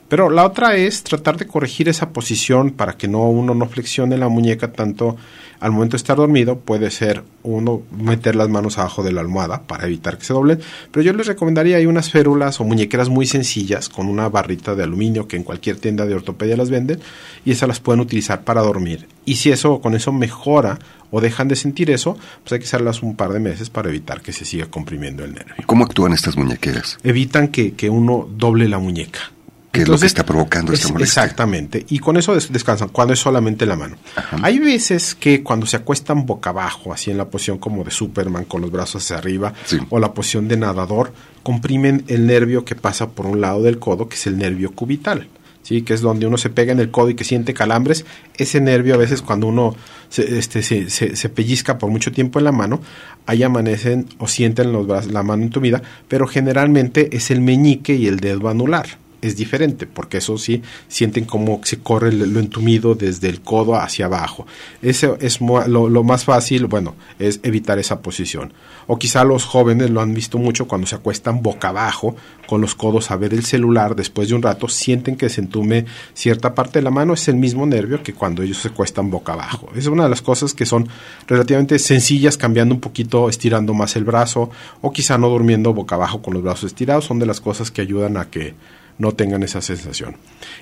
[0.08, 4.16] Pero la otra es tratar de corregir esa posición para que no uno no flexione
[4.16, 5.16] la muñeca tanto
[5.64, 6.59] al momento de estar dormido.
[6.59, 10.61] Puede ser uno meter las manos abajo de la almohada para evitar que se doblen.
[10.90, 14.83] Pero yo les recomendaría hay unas férulas o muñequeras muy sencillas con una barrita de
[14.83, 17.00] aluminio que en cualquier tienda de ortopedia las venden
[17.46, 19.09] y esas las pueden utilizar para dormir.
[19.24, 20.79] Y si eso con eso mejora
[21.11, 24.20] o dejan de sentir eso, pues hay que usarlas un par de meses para evitar
[24.20, 25.55] que se siga comprimiendo el nervio.
[25.64, 26.98] ¿Cómo actúan estas muñequeras?
[27.05, 29.33] Evitan que, que uno doble la muñeca.
[29.74, 31.24] ¿Qué es lo que está provocando esta molestia?
[31.24, 31.84] Exactamente.
[31.88, 33.96] Y con eso des descansan, cuando es solamente la mano.
[34.14, 34.38] Ajá.
[34.42, 38.44] Hay veces que cuando se acuestan boca abajo, así en la posición como de Superman,
[38.44, 39.78] con los brazos hacia arriba, sí.
[39.90, 44.08] o la posición de nadador, comprimen el nervio que pasa por un lado del codo,
[44.08, 45.28] que es el nervio cubital.
[45.62, 45.82] ¿sí?
[45.82, 48.04] que es donde uno se pega en el codo y que siente calambres,
[48.37, 49.74] ese nervio a veces cuando uno
[50.10, 52.82] se, este, se, se, se pellizca por mucho tiempo en la mano,
[53.24, 58.06] ahí amanecen o sienten los brazos, la mano entumida, pero generalmente es el meñique y
[58.06, 63.30] el dedo anular es diferente, porque eso sí sienten como se corre lo entumido desde
[63.30, 64.46] el codo hacia abajo.
[64.82, 68.52] Eso es lo, lo, más fácil, bueno, es evitar esa posición.
[68.87, 72.74] O quizá los jóvenes lo han visto mucho cuando se acuestan boca abajo, con los
[72.74, 76.80] codos a ver el celular, después de un rato sienten que se entume cierta parte
[76.80, 79.70] de la mano, es el mismo nervio que cuando ellos se acuestan boca abajo.
[79.74, 80.87] Es una de las cosas que son
[81.26, 84.50] relativamente sencillas, cambiando un poquito, estirando más el brazo,
[84.82, 87.80] o quizá no durmiendo boca abajo con los brazos estirados, son de las cosas que
[87.80, 88.54] ayudan a que
[88.98, 90.16] no tengan esa sensación.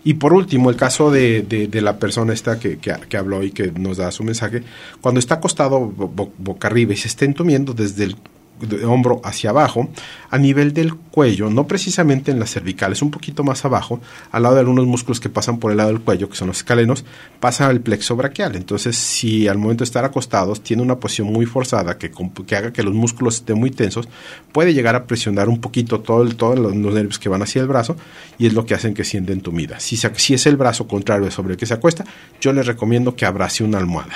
[0.05, 3.51] Y por último, el caso de, de, de la persona esta que, que, habló y
[3.51, 4.62] que nos da su mensaje,
[5.01, 8.16] cuando está acostado bo, boca arriba y se está entumiendo desde el
[8.61, 9.88] de hombro hacia abajo,
[10.31, 14.55] a nivel del cuello, no precisamente en las cervicales, un poquito más abajo, al lado
[14.55, 17.05] de algunos músculos que pasan por el lado del cuello, que son los escalenos,
[17.41, 18.57] pasa el plexo braquial.
[18.57, 22.11] Entonces, si al momento de estar acostados tiene una posición muy forzada que,
[22.47, 24.09] que haga que los músculos estén muy tensos,
[24.53, 27.69] puede llegar a presionar un poquito todo todos los, los, nervios que van hacia el
[27.69, 27.97] brazo
[28.38, 29.81] y es lo que hacen que sienten entumida.
[29.81, 32.05] Si, si es el brazo contrario sobre el que se acuesta,
[32.41, 34.15] yo les recomiendo que abrace una almohada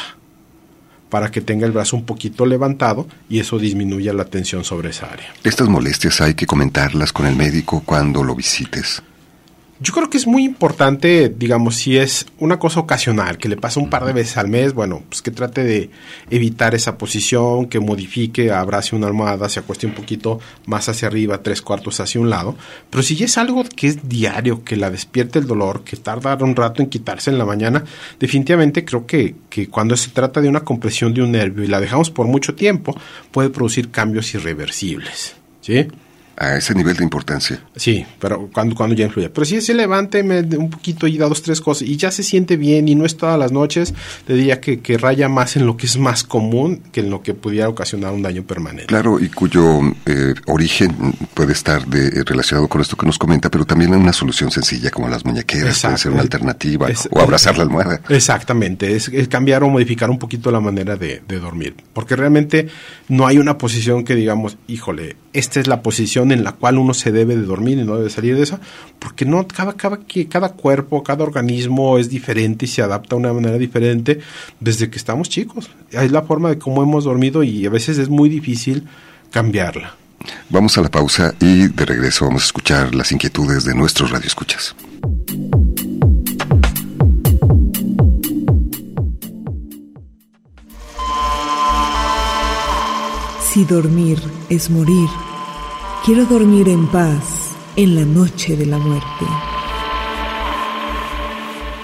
[1.09, 5.07] para que tenga el brazo un poquito levantado y eso disminuya la tensión sobre esa
[5.07, 5.33] área.
[5.45, 9.03] Estas molestias hay que comentarlas con el médico cuando lo visites.
[9.79, 13.79] Yo creo que es muy importante, digamos, si es una cosa ocasional, que le pasa
[13.79, 15.91] un par de veces al mes, bueno, pues que trate de
[16.31, 21.43] evitar esa posición, que modifique, abrace una almohada, se acueste un poquito más hacia arriba,
[21.43, 22.57] tres cuartos hacia un lado.
[22.89, 26.37] Pero si ya es algo que es diario, que la despierte el dolor, que tarda
[26.43, 27.85] un rato en quitarse en la mañana,
[28.19, 31.81] definitivamente creo que, que cuando se trata de una compresión de un nervio y la
[31.81, 32.97] dejamos por mucho tiempo,
[33.31, 35.37] puede producir cambios irreversibles.
[35.61, 35.87] ¿Sí?
[36.37, 37.61] A ese nivel de importancia.
[37.75, 39.31] Sí, pero cuando, cuando ya influye.
[39.31, 42.57] Pero si se levante un poquito y da dos, tres cosas y ya se siente
[42.57, 43.95] bien y no es todas las noches,
[44.27, 47.23] te diría que, que raya más en lo que es más común que en lo
[47.23, 48.87] que pudiera ocasionar un daño permanente.
[48.87, 53.51] Claro, y cuyo eh, origen puede estar de, eh, relacionado con esto que nos comenta,
[53.51, 57.57] pero también en una solución sencilla como las muñequeras, puede ser una alternativa, o abrazar
[57.57, 58.01] la almohada.
[58.09, 62.69] Exactamente, es, cambiar o modificar un poquito la manera de, de dormir, porque realmente
[63.09, 66.95] no hay una posición que digamos, híjole, esta es la posición en la cual uno
[66.95, 68.61] se debe de dormir y no debe salir de esa,
[68.99, 73.33] porque no cada, cada, cada cuerpo, cada organismo es diferente y se adapta de una
[73.33, 74.21] manera diferente
[74.61, 75.71] desde que estamos chicos.
[75.91, 78.85] Es la forma de cómo hemos dormido y a veces es muy difícil
[79.31, 79.95] cambiarla.
[80.49, 84.75] Vamos a la pausa y de regreso vamos a escuchar las inquietudes de nuestros radioescuchas.
[93.57, 95.09] Si dormir es morir,
[96.05, 99.25] quiero dormir en paz en la noche de la muerte.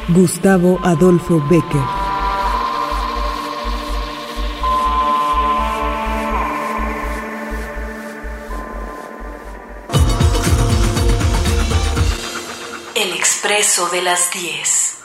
[0.08, 1.80] Gustavo Adolfo Becker
[12.94, 15.01] El expreso de las 10.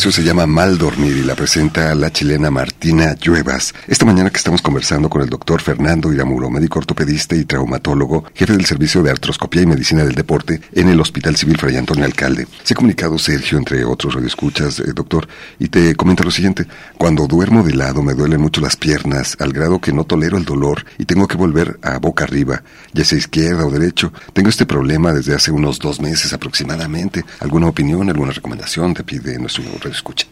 [0.00, 3.72] Se llama Mal Dormir y la presenta la chilena Martina Lluevas.
[3.86, 8.54] Esta mañana que estamos conversando con el doctor Fernando Iramuro, médico ortopedista y traumatólogo, jefe
[8.54, 12.48] del Servicio de Artroscopía y Medicina del Deporte en el Hospital Civil Fray Antonio Alcalde.
[12.64, 15.28] Se ha comunicado Sergio, entre otros radioescuchas, eh, doctor,
[15.58, 16.66] y te comenta lo siguiente.
[16.98, 20.44] Cuando duermo de lado me duelen mucho las piernas, al grado que no tolero el
[20.44, 24.12] dolor y tengo que volver a boca arriba, ya sea izquierda o derecho.
[24.32, 27.24] Tengo este problema desde hace unos dos meses aproximadamente.
[27.40, 30.26] ¿Alguna opinión, alguna recomendación te pide nuestro escucha.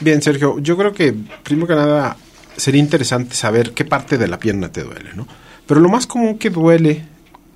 [0.00, 2.16] Bien, Sergio, yo creo que primero que nada
[2.56, 5.26] sería interesante saber qué parte de la pierna te duele, ¿no?
[5.66, 7.04] Pero lo más común que duele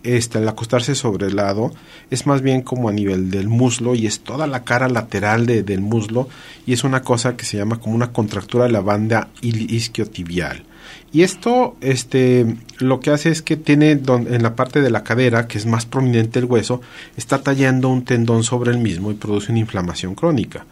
[0.02, 1.72] este, al acostarse sobre el lado
[2.11, 5.80] es más bien como a nivel del muslo y es toda la cara lateral del
[5.80, 6.28] muslo
[6.66, 10.64] y es una cosa que se llama como una contractura de la banda isquiotibial.
[11.12, 15.02] Y esto este, lo que hace es que tiene don- en la parte de la
[15.04, 16.81] cadera, que es más prominente el hueso,
[17.16, 20.66] está tallando un tendón sobre el mismo y produce una inflamación crónica.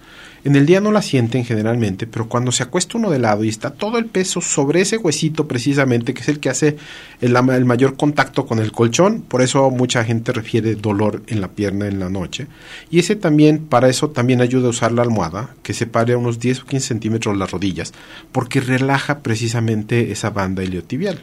[0.45, 3.49] En el día no la sienten generalmente, pero cuando se acuesta uno de lado y
[3.49, 6.76] está todo el peso sobre ese huesito precisamente, que es el que hace
[7.20, 7.32] el,
[7.64, 12.01] mayor contacto con el colchón, por eso mucha gente refiere dolor en la pierna en
[12.01, 12.49] la noche.
[12.90, 16.40] Y ese también, para eso también ayuda a usar la almohada, que separe a unos
[16.40, 17.93] 10 o 15 centímetros las rodillas,
[18.32, 21.20] porque relaja precisamente esa banda iliotibial.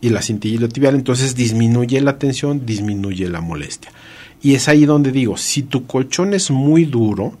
[0.00, 3.92] Y la cintilla iliotibial entonces disminuye la tensión, disminuye la molestia.
[4.42, 7.34] Y es ahí donde digo, si tu colchón es muy duro,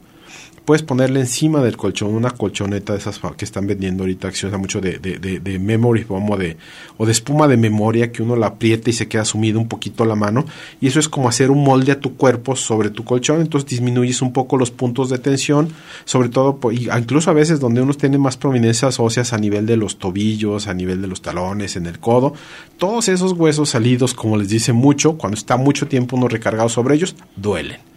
[0.70, 4.80] puedes ponerle encima del colchón una colchoneta de esas que están vendiendo ahorita, que mucho
[4.80, 6.58] de, de, de, de memory foam o de,
[6.96, 10.04] o de espuma de memoria, que uno la aprieta y se queda sumido un poquito
[10.04, 10.44] la mano.
[10.80, 14.22] Y eso es como hacer un molde a tu cuerpo sobre tu colchón, entonces disminuyes
[14.22, 15.70] un poco los puntos de tensión,
[16.04, 19.98] sobre todo, incluso a veces donde uno tiene más prominencias óseas a nivel de los
[19.98, 22.32] tobillos, a nivel de los talones, en el codo,
[22.78, 26.94] todos esos huesos salidos, como les dice mucho, cuando está mucho tiempo uno recargado sobre
[26.94, 27.89] ellos, duelen.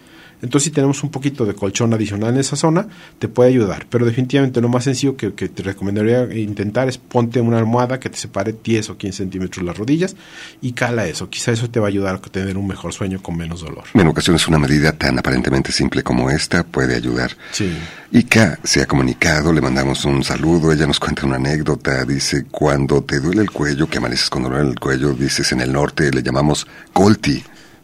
[0.43, 2.87] Entonces, si tenemos un poquito de colchón adicional en esa zona,
[3.17, 3.87] te puede ayudar.
[3.89, 8.09] Pero definitivamente lo más sencillo que, que te recomendaría intentar es ponte una almohada que
[8.09, 10.15] te separe 10 o 15 centímetros las rodillas
[10.61, 11.29] y cala eso.
[11.29, 13.85] Quizá eso te va a ayudar a tener un mejor sueño con menos dolor.
[13.93, 17.31] En ocasiones una medida tan aparentemente simple como esta puede ayudar.
[17.51, 17.71] Sí.
[18.11, 23.03] Ika se ha comunicado, le mandamos un saludo, ella nos cuenta una anécdota, dice, cuando
[23.03, 26.11] te duele el cuello, que amaneces con dolor en el cuello, dices en el norte
[26.11, 27.43] le llamamos colti,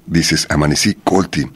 [0.10, 1.48] dices amanecí colti.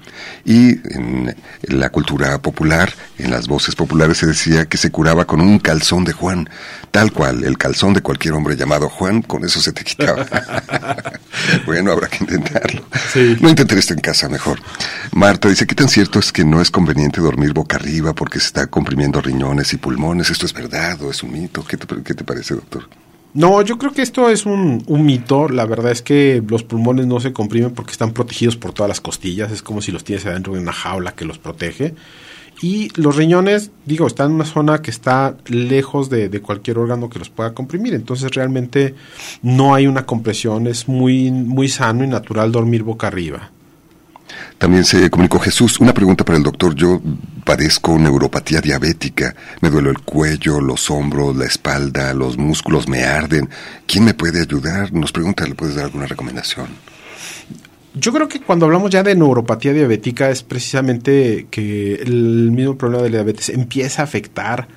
[0.46, 5.42] Y en la cultura popular, en las voces populares se decía que se curaba con
[5.42, 6.50] un calzón de Juan,
[6.92, 10.26] tal cual, el calzón de cualquier hombre llamado Juan, con eso se te quitaba.
[11.66, 12.86] bueno, habrá que intentarlo.
[13.12, 13.38] Sí.
[13.42, 14.60] No intenten esto en casa mejor.
[15.12, 18.48] Marta dice, ¿qué tan cierto es que no es conveniente dormir boca arriba porque se
[18.48, 20.30] está comprimiendo riñones y pulmones?
[20.30, 21.66] ¿Esto es verdad o es un mito?
[21.66, 22.88] ¿Qué te, qué te parece, doctor?
[23.34, 25.50] No, yo creo que esto es un, un mito.
[25.50, 29.02] La verdad es que los pulmones no se comprimen porque están protegidos por todas las
[29.02, 29.52] costillas.
[29.52, 31.96] Es como si los tienes adentro de una jaula que los protege.
[32.62, 37.10] Y los riñones, digo, están en una zona que está lejos de, de cualquier órgano
[37.10, 37.96] que los pueda comprimir.
[37.96, 38.94] Entonces realmente
[39.42, 40.68] no hay una compresión.
[40.68, 43.53] Es muy, muy sano y natural dormir boca arriba.
[44.58, 45.80] También se comunicó Jesús.
[45.80, 46.76] Una pregunta para el doctor.
[46.76, 47.02] Yo
[47.44, 49.36] padezco neuropatía diabética.
[49.62, 53.50] Me duele el cuello, los hombros, la espalda, los músculos me arden.
[53.86, 54.94] ¿Quién me puede ayudar?
[54.94, 56.68] Nos pregunta, ¿le puedes dar alguna recomendación?
[57.96, 63.04] Yo creo que cuando hablamos ya de neuropatía diabética es precisamente que el mismo problema
[63.04, 64.68] de la diabetes empieza a afectar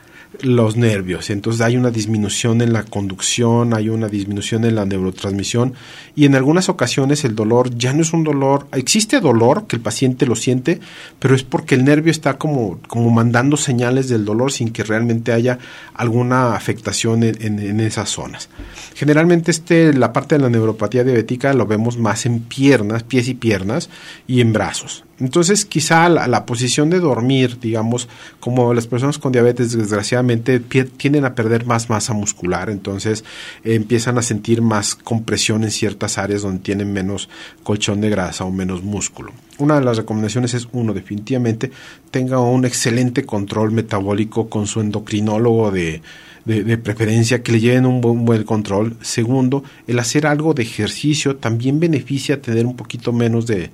[0.43, 1.31] los nervios.
[1.31, 5.75] Entonces hay una disminución en la conducción, hay una disminución en la neurotransmisión
[6.15, 9.83] y en algunas ocasiones el dolor ya no es un dolor, existe dolor que el
[9.83, 10.81] paciente lo siente,
[11.19, 15.33] pero es porque el nervio está como, como mandando señales del dolor sin que realmente
[15.33, 15.59] haya
[15.95, 18.49] alguna afectación en, en, en esas zonas.
[18.95, 23.35] Generalmente este, la parte de la neuropatía diabética lo vemos más en piernas, pies y
[23.35, 23.89] piernas
[24.27, 25.06] y en brazos.
[25.19, 28.09] Entonces, quizá la, la, posición de dormir, digamos,
[28.39, 33.25] como las personas con diabetes desgraciadamente tienden a perder más masa muscular, entonces
[33.65, 37.29] empiezan a sentir más compresión en ciertas áreas donde tienen menos
[37.63, 39.33] colchón de grasa o menos músculo.
[39.59, 41.71] Una de las recomendaciones es, uno, definitivamente
[42.11, 46.03] tenga un excelente control metabólico con su endocrinólogo de,
[46.47, 48.97] de, de, preferencia, que le lleven un buen, buen, control.
[49.03, 53.71] Segundo, el hacer algo de ejercicio también beneficia tener un poquito menos de,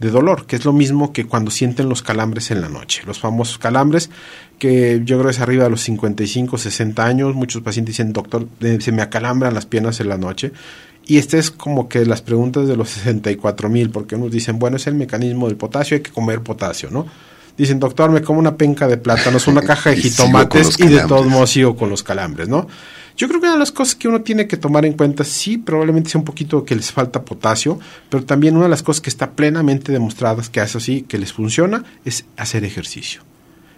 [0.00, 3.02] de, dolor, que es lo mismo que cuando sienten los calambres en la noche.
[3.06, 4.10] Los famosos calambres,
[4.58, 7.34] que yo creo es arriba de los 55, 60 años.
[7.34, 8.48] Muchos pacientes dicen, doctor,
[8.80, 10.52] se me acalambran las piernas en la noche.
[11.06, 14.76] Y este es como que las preguntas de los 64 mil, porque unos dicen, bueno,
[14.76, 17.06] es el mecanismo del potasio, hay que comer potasio, ¿no?
[17.56, 21.00] Dicen, doctor, me como una penca de plátanos, una caja de y jitomates y de
[21.06, 22.66] todos modos sigo con los calambres, ¿no?
[23.16, 25.56] Yo creo que una de las cosas que uno tiene que tomar en cuenta, sí,
[25.56, 27.78] probablemente sea un poquito que les falta potasio,
[28.10, 31.32] pero también una de las cosas que está plenamente demostradas que hace así, que les
[31.32, 33.22] funciona, es hacer ejercicio.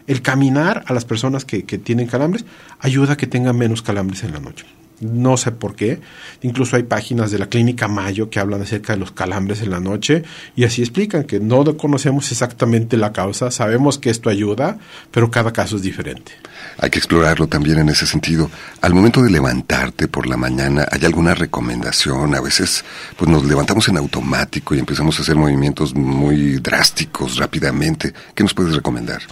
[0.09, 2.45] El caminar a las personas que, que tienen calambres
[2.81, 4.67] ayuda a que tengan menos calambres en la noche.
[5.01, 6.01] No sé por qué.
[6.43, 9.81] Incluso hay páginas de la Clínica Mayo que hablan acerca de los calambres en la
[9.81, 10.25] noche
[10.57, 14.79] y así explican que no conocemos exactamente la causa, sabemos que esto ayuda,
[15.11, 16.33] pero cada caso es diferente.
[16.79, 18.51] Hay que explorarlo también en ese sentido.
[18.81, 22.35] Al momento de levantarte por la mañana, ¿hay alguna recomendación?
[22.35, 22.85] A veces
[23.17, 28.13] pues nos levantamos en automático y empezamos a hacer movimientos muy drásticos rápidamente.
[28.35, 29.23] ¿Qué nos puedes recomendar?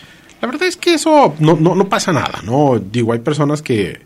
[0.41, 2.79] La verdad es que eso no, no, no pasa nada, ¿no?
[2.79, 4.01] Digo, hay personas que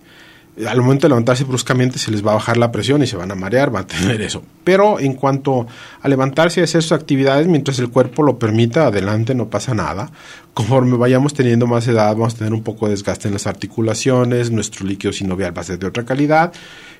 [0.67, 3.31] al momento de levantarse bruscamente se les va a bajar la presión y se van
[3.31, 4.43] a marear, van a tener eso.
[4.65, 5.67] Pero en cuanto
[6.01, 10.11] a levantarse y hacer sus actividades, mientras el cuerpo lo permita, adelante, no pasa nada.
[10.55, 14.51] Conforme vayamos teniendo más edad, vamos a tener un poco de desgaste en las articulaciones,
[14.51, 16.53] nuestro líquido sinovial va a ser de otra calidad.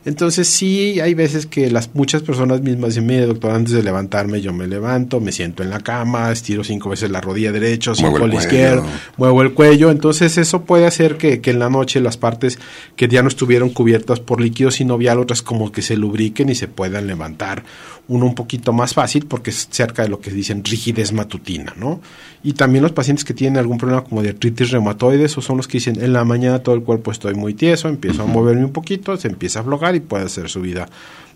[0.07, 4.41] Entonces sí, hay veces que las muchas personas mismas dicen, mire doctor, antes de levantarme
[4.41, 8.13] yo me levanto, me siento en la cama, estiro cinco veces la rodilla derecha, cinco
[8.13, 8.83] Muevo el la izquierda,
[9.19, 9.91] muevo el cuello.
[9.91, 12.59] Entonces eso puede hacer que, que en la noche las partes
[12.97, 16.67] que ya no estuvieron cubiertas por líquido sinovial, otras como que se lubriquen y se
[16.67, 17.63] puedan levantar.
[18.09, 22.01] Uno un poquito más fácil porque es cerca de lo que dicen rigidez matutina, ¿no?
[22.43, 25.69] Y también los pacientes que tienen algún problema como de artritis reumatoide, esos son los
[25.69, 28.73] que dicen en la mañana todo el cuerpo estoy muy tieso, empiezo a moverme un
[28.73, 30.89] poquito, se empieza a aflojar y puede hacer su vida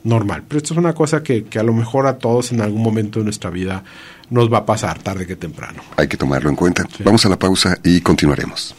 [0.03, 0.45] normal.
[0.47, 3.19] Pero esto es una cosa que, que a lo mejor a todos en algún momento
[3.19, 3.85] de nuestra vida
[4.31, 5.83] nos va a pasar tarde que temprano.
[5.97, 6.85] Hay que tomarlo en cuenta.
[7.05, 8.75] Vamos a la pausa y continuaremos.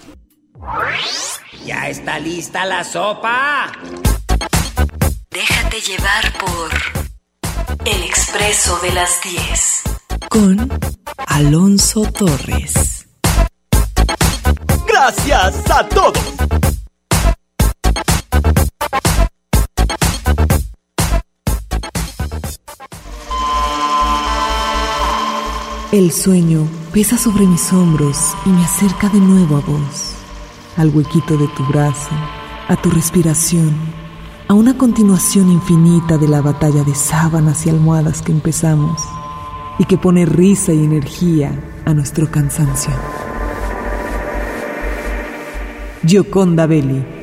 [1.65, 3.71] ¿Ya está lista la sopa?
[5.31, 9.81] Déjate llevar por El Expreso de las 10.
[10.29, 10.69] Con
[11.27, 13.07] Alonso Torres.
[14.87, 16.74] Gracias a todos.
[25.91, 30.15] El sueño pesa sobre mis hombros y me acerca de nuevo a vos,
[30.77, 32.09] al huequito de tu brazo,
[32.67, 33.71] a tu respiración,
[34.47, 38.99] a una continuación infinita de la batalla de sábanas y almohadas que empezamos
[39.77, 41.51] y que pone risa y energía
[41.85, 42.91] a nuestro cansancio.
[46.05, 47.14] Gioconda Belli.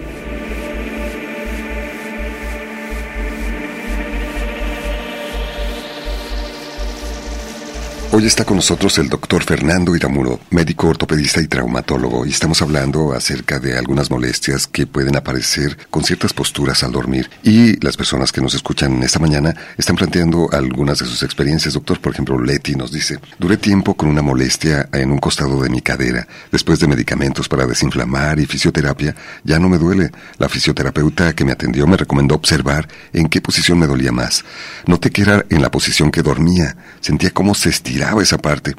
[8.14, 13.14] Hoy está con nosotros el doctor Fernando Iramuro, médico ortopedista y traumatólogo, y estamos hablando
[13.14, 17.30] acerca de algunas molestias que pueden aparecer con ciertas posturas al dormir.
[17.42, 21.72] Y las personas que nos escuchan esta mañana están planteando algunas de sus experiencias.
[21.72, 25.70] Doctor, por ejemplo, Leti nos dice, duré tiempo con una molestia en un costado de
[25.70, 26.28] mi cadera.
[26.50, 30.10] Después de medicamentos para desinflamar y fisioterapia, ya no me duele.
[30.36, 34.44] La fisioterapeuta que me atendió me recomendó observar en qué posición me dolía más.
[34.84, 36.76] Noté que era en la posición que dormía.
[37.00, 38.74] Sentía cómo se estiraba esa parte.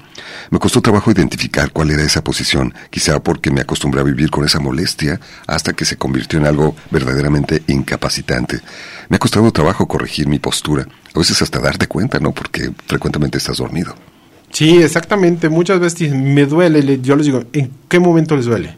[0.52, 4.44] Me costó trabajo identificar cuál era esa posición, quizá porque me acostumbré a vivir con
[4.46, 8.60] esa molestia hasta que se convirtió en algo verdaderamente incapacitante.
[9.10, 12.34] Me ha costado trabajo corregir mi postura, a veces hasta darte cuenta, ¿no?
[12.34, 13.96] Porque frecuentemente estás dormido.
[14.52, 15.50] Sí, exactamente.
[15.50, 16.84] Muchas veces me duele.
[16.84, 18.78] Le- Yo les digo, ¿en qué momento les duele?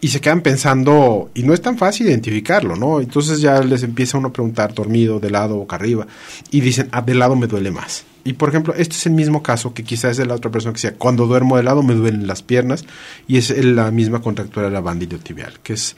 [0.00, 3.00] Y se quedan pensando, y no es tan fácil identificarlo, ¿no?
[3.00, 6.06] Entonces ya les empieza uno a preguntar, dormido, de lado, boca arriba,
[6.50, 8.04] y dicen, ah, de lado me duele más.
[8.24, 10.72] Y por ejemplo, este es el mismo caso que quizás es de la otra persona
[10.72, 12.84] que decía, cuando duermo de lado me duelen las piernas,
[13.28, 15.94] y es la misma contractura de la banda iliotibial, que es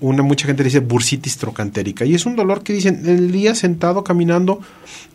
[0.00, 4.02] una, mucha gente dice bursitis trocantérica, y es un dolor que dicen, el día sentado
[4.02, 4.60] caminando,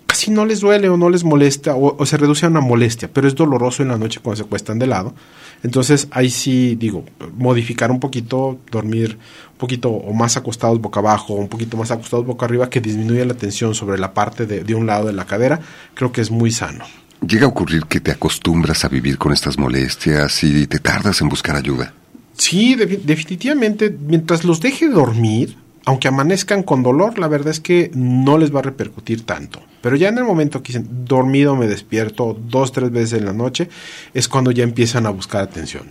[0.06, 3.10] casi no les duele o no les molesta o, o se reduce a una molestia,
[3.12, 5.16] pero es doloroso en la noche cuando se acuestan de lado.
[5.64, 7.06] Entonces ahí sí digo,
[7.38, 9.18] modificar un poquito, dormir
[9.52, 13.26] un poquito o más acostados boca abajo un poquito más acostados boca arriba que disminuya
[13.26, 15.60] la tensión sobre la parte de, de un lado de la cadera,
[15.94, 16.84] creo que es muy sano.
[17.26, 21.30] Llega a ocurrir que te acostumbras a vivir con estas molestias y te tardas en
[21.30, 21.94] buscar ayuda.
[22.36, 25.56] Sí, de- definitivamente, mientras los deje dormir,
[25.86, 29.62] aunque amanezcan con dolor, la verdad es que no les va a repercutir tanto.
[29.82, 33.34] Pero ya en el momento que dicen dormido me despierto dos, tres veces en la
[33.34, 33.70] noche,
[34.14, 35.90] es cuando ya empiezan a buscar atención.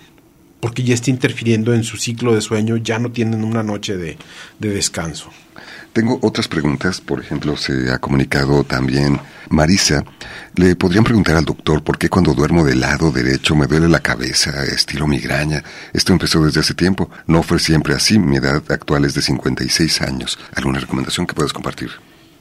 [0.60, 4.16] Porque ya está interfiriendo en su ciclo de sueño, ya no tienen una noche de,
[4.58, 5.30] de descanso.
[5.92, 9.18] Tengo otras preguntas, por ejemplo, se ha comunicado también
[9.48, 10.04] Marisa.
[10.54, 13.98] Le podrían preguntar al doctor por qué cuando duermo del lado derecho me duele la
[13.98, 15.64] cabeza, estilo migraña.
[15.92, 17.10] Esto empezó desde hace tiempo.
[17.26, 18.20] No fue siempre así.
[18.20, 20.38] Mi edad actual es de 56 años.
[20.54, 21.90] ¿Alguna recomendación que puedas compartir?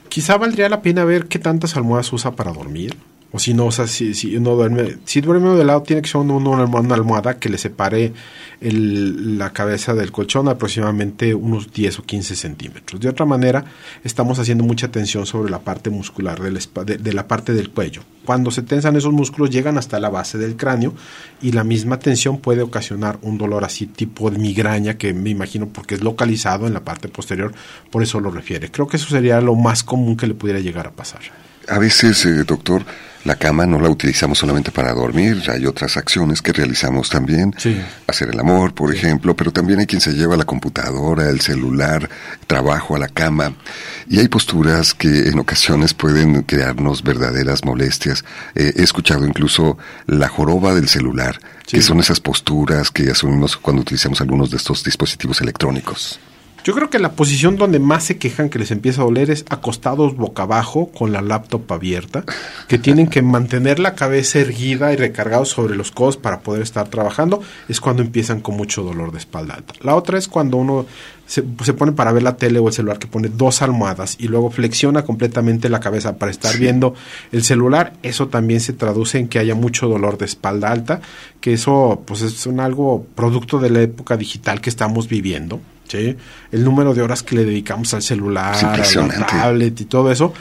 [0.10, 2.98] Quizá valdría la pena ver qué tantas almohadas usa para dormir.
[3.32, 6.10] O si no, o sea, si, si uno duerme, si duerme de lado, tiene que
[6.10, 8.12] ser uno- una, almohada, que le separe
[8.60, 13.00] el- la cabeza del colchón aproximadamente unos 10 o 15 centímetros.
[13.00, 13.66] De otra manera,
[14.04, 18.02] estamos haciendo mucha tensión sobre la parte muscular del de, de la parte del cuello.
[18.26, 20.94] Cuando se tensan esos músculos, llegan hasta la base del cráneo
[21.42, 25.68] y la misma tensión puede ocasionar un dolor así tipo de migraña que me imagino
[25.68, 27.54] porque es localizado en la parte posterior,
[27.92, 28.70] por eso lo refiere.
[28.72, 31.22] Creo que eso sería lo más común que le pudiera llegar a pasar.
[31.68, 32.84] A veces, eh, doctor,
[33.26, 37.54] la cama no la utilizamos solamente para dormir, hay otras acciones que realizamos también.
[38.08, 42.10] Hacer el amor, por ejemplo, pero también hay quien se lleva la computadora, el celular,
[42.48, 43.54] trabajo a la cama.
[44.08, 48.24] Y hay posturas que en ocasiones pueden crearnos verdaderas molestias.
[48.56, 53.82] Eh, he escuchado incluso la joroba del celular, que son esas posturas que asumimos cuando
[53.82, 56.20] utilizamos algunos de estos dispositivos electrónicos.
[56.70, 59.44] Yo creo que la posición donde más se quejan que les empieza a doler es
[59.50, 62.24] acostados boca abajo con la laptop abierta,
[62.68, 66.88] que tienen que mantener la cabeza erguida y recargados sobre los codos para poder estar
[66.88, 69.74] trabajando, es cuando empiezan con mucho dolor de espalda alta.
[69.82, 70.86] La otra es cuando uno
[71.26, 74.28] se, se pone para ver la tele o el celular que pone dos almohadas y
[74.28, 76.94] luego flexiona completamente la cabeza para estar viendo
[77.32, 81.02] el celular, eso también se traduce en que haya mucho dolor de espalda alta,
[81.42, 85.60] que eso pues es un algo producto de la época digital que estamos viviendo.
[85.90, 86.16] ¿Sí?
[86.52, 90.34] El número de horas que le dedicamos al celular, a la tablet y todo eso.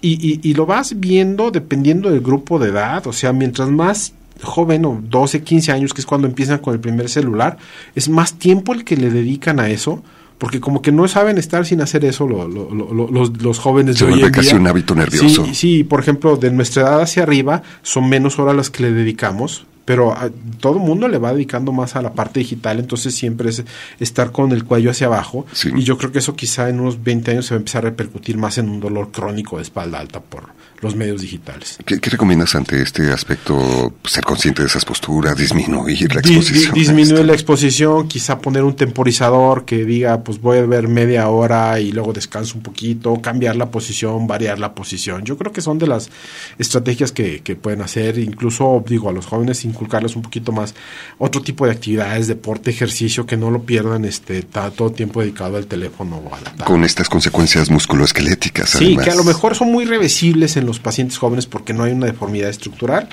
[0.00, 3.04] Y, y, y lo vas viendo dependiendo del grupo de edad.
[3.08, 6.80] O sea, mientras más joven o 12, 15 años, que es cuando empiezan con el
[6.80, 7.58] primer celular,
[7.94, 10.02] es más tiempo el que le dedican a eso.
[10.38, 13.58] Porque como que no saben estar sin hacer eso lo- lo- lo- lo- los, los
[13.58, 14.58] jóvenes Se de hoy en casi día.
[14.58, 15.44] un hábito nervioso.
[15.44, 18.92] Sí, sí, por ejemplo, de nuestra edad hacia arriba son menos horas las que le
[18.92, 20.30] dedicamos, pero a,
[20.60, 23.64] todo el mundo le va dedicando más a la parte digital, entonces siempre es
[23.98, 25.46] estar con el cuello hacia abajo.
[25.74, 27.90] Y yo creo que eso quizá en unos 20 años se va a empezar a
[27.90, 31.78] repercutir más en un dolor crónico de espalda alta por los medios digitales.
[31.84, 33.92] ¿Qué, qué recomiendas ante este aspecto?
[34.04, 36.72] Ser consciente de esas posturas, disminuir la exposición.
[36.72, 41.80] disminuir la exposición, quizá poner un temporizador que diga, pues voy a ver media hora
[41.80, 45.24] y luego descanso un poquito, cambiar la posición, variar la posición.
[45.24, 46.10] Yo creo que son de las
[46.58, 50.74] estrategias que, que pueden hacer, incluso digo a los jóvenes inculcarles un poquito más
[51.18, 55.66] otro tipo de actividades, deporte, ejercicio, que no lo pierdan este todo tiempo dedicado al
[55.66, 56.64] teléfono o a la.
[56.66, 59.04] Con estas consecuencias musculoesqueléticas, Sí, además.
[59.06, 62.06] que a lo mejor son muy reversibles en los pacientes jóvenes porque no hay una
[62.06, 63.08] deformidad estructural,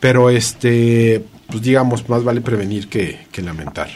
[0.00, 3.88] pero este, pues digamos, más vale prevenir que, que lamentar.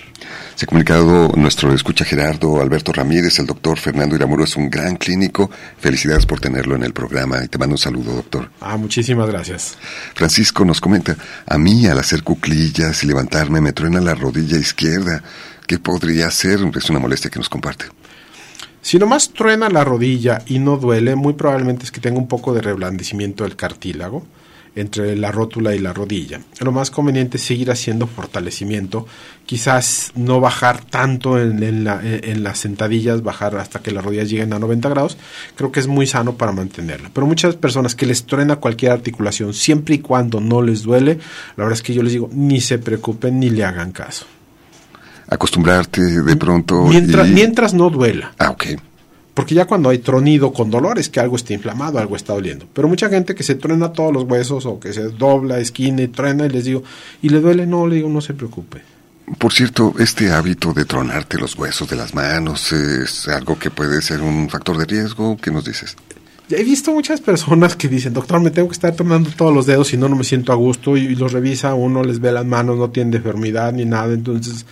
[0.55, 4.97] Se ha comunicado nuestro escucha Gerardo Alberto Ramírez, el doctor Fernando Iramuro es un gran
[4.97, 5.51] clínico.
[5.79, 8.51] Felicidades por tenerlo en el programa y te mando un saludo, doctor.
[8.61, 9.77] Ah, muchísimas gracias.
[10.15, 15.23] Francisco nos comenta, a mí al hacer cuclillas y levantarme me truena la rodilla izquierda.
[15.67, 16.61] ¿Qué podría ser?
[16.77, 17.87] Es una molestia que nos comparte.
[18.83, 22.55] Si nomás truena la rodilla y no duele, muy probablemente es que tenga un poco
[22.55, 24.27] de reblandecimiento del cartílago
[24.77, 26.41] entre la rótula y la rodilla.
[26.61, 29.07] Lo más conveniente es seguir haciendo fortalecimiento,
[29.45, 34.31] quizás no bajar tanto en, en la- en las sentadillas, bajar hasta que las rodillas
[34.31, 35.17] lleguen a 90 grados,
[35.57, 37.11] creo que es muy sano para mantenerla.
[37.13, 41.19] Pero muchas personas que les truena cualquier articulación, siempre y cuando no les duele,
[41.57, 44.27] la verdad es que yo les digo, ni se preocupen ni le hagan caso.
[45.29, 46.85] Acostumbrarte de pronto.
[46.87, 48.33] Mientras, y- mientras no duela.
[48.39, 48.65] Ah, ok.
[49.41, 52.67] Porque ya cuando hay tronido con dolor es que algo está inflamado, algo está doliendo.
[52.75, 56.09] Pero mucha gente que se truena todos los huesos o que se dobla, esquina y
[56.09, 56.83] truena y les digo,
[57.23, 57.67] ¿y le duele?
[57.67, 58.83] No, le digo, no se preocupe.
[59.39, 64.03] Por cierto, este hábito de tronarte los huesos de las manos es algo que puede
[64.03, 65.39] ser un factor de riesgo.
[65.39, 65.97] ¿Qué nos dices?
[66.51, 69.89] He visto muchas personas que dicen, doctor, me tengo que estar tronando todos los dedos,
[69.89, 70.99] si no, no me siento a gusto.
[70.99, 74.13] Y, y los revisa, uno les ve las manos, no tienen deformidad ni nada.
[74.13, 74.67] Entonces,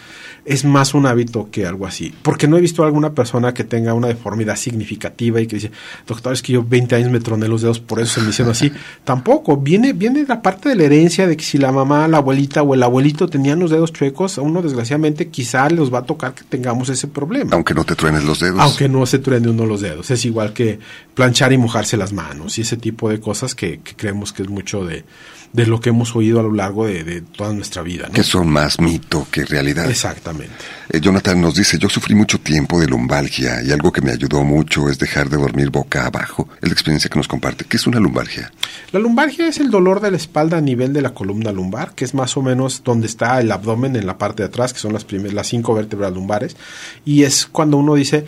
[0.48, 2.14] es más un hábito que algo así.
[2.22, 5.70] Porque no he visto a alguna persona que tenga una deformidad significativa y que dice,
[6.06, 8.52] doctor, es que yo 20 años me troné los dedos, por eso se me hicieron
[8.52, 8.72] así.
[9.04, 9.58] Tampoco.
[9.58, 12.74] Viene, viene la parte de la herencia de que si la mamá, la abuelita o
[12.74, 16.44] el abuelito tenían los dedos chuecos, a uno desgraciadamente quizá les va a tocar que
[16.44, 17.50] tengamos ese problema.
[17.52, 18.60] Aunque no te truenes los dedos.
[18.60, 20.10] Aunque no se truene uno los dedos.
[20.10, 20.78] Es igual que
[21.14, 24.48] planchar y mojarse las manos y ese tipo de cosas que, que creemos que es
[24.48, 25.04] mucho de,
[25.52, 28.06] de lo que hemos oído a lo largo de, de toda nuestra vida.
[28.08, 28.12] ¿no?
[28.12, 29.88] Que son más mito que realidad.
[29.90, 30.52] Exactamente.
[30.90, 34.44] Eh, Jonathan nos dice, yo sufrí mucho tiempo de lumbalgia y algo que me ayudó
[34.44, 36.48] mucho es dejar de dormir boca abajo.
[36.60, 37.64] Es la experiencia que nos comparte.
[37.64, 38.52] ¿Qué es una lumbalgia?
[38.92, 42.04] La lumbalgia es el dolor de la espalda a nivel de la columna lumbar, que
[42.04, 44.92] es más o menos donde está el abdomen en la parte de atrás, que son
[44.92, 46.56] las, primer- las cinco vértebras lumbares.
[47.04, 48.26] Y es cuando uno dice,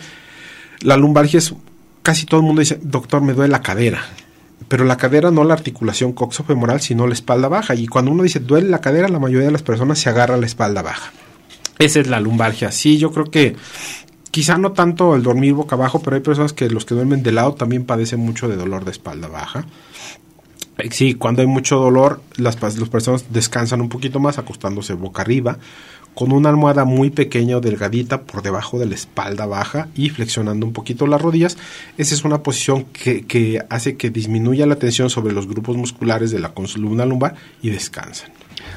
[0.80, 1.54] la lumbalgia es,
[2.02, 4.02] casi todo el mundo dice, doctor, me duele la cadera.
[4.68, 7.74] Pero la cadera no la articulación coxofemoral, sino la espalda baja.
[7.74, 10.38] Y cuando uno dice duele la cadera, la mayoría de las personas se agarra a
[10.38, 11.12] la espalda baja.
[11.78, 12.70] Esa es la lumbalgia.
[12.70, 13.56] Sí, yo creo que
[14.30, 17.32] quizá no tanto el dormir boca abajo, pero hay personas que los que duermen de
[17.32, 19.66] lado también padecen mucho de dolor de espalda baja.
[20.90, 25.58] Sí, cuando hay mucho dolor, las, las personas descansan un poquito más acostándose boca arriba,
[26.14, 30.66] con una almohada muy pequeña o delgadita por debajo de la espalda baja y flexionando
[30.66, 31.56] un poquito las rodillas.
[31.98, 36.40] Esa es una posición que, hace que disminuya la tensión sobre los grupos musculares de
[36.40, 38.30] la columna lumbar y descansan.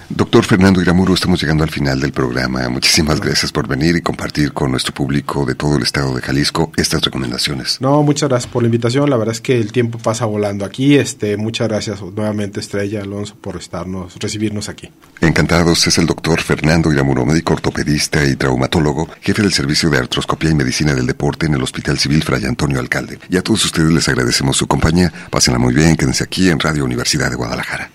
[0.10, 2.68] Doctor Fernando Iramuro, estamos llegando al final del programa.
[2.70, 6.72] Muchísimas gracias por venir y compartir con nuestro público de todo el estado de Jalisco
[6.78, 7.80] estas recomendaciones.
[7.82, 9.10] No, muchas gracias por la invitación.
[9.10, 10.96] La verdad es que el tiempo pasa volando aquí.
[10.96, 14.90] Este, muchas gracias nuevamente Estrella Alonso por estarnos, recibirnos aquí.
[15.22, 20.52] Encantados, es el doctor Fernando Iramuro, médico ortopedista y traumatólogo, jefe del servicio de artroscopía
[20.52, 23.20] y medicina del deporte en el Hospital Civil Fray Antonio Alcalde.
[23.30, 25.12] Y a todos ustedes les agradecemos su compañía.
[25.30, 27.90] Pásenla muy bien, quédense aquí en Radio Universidad de Guadalajara.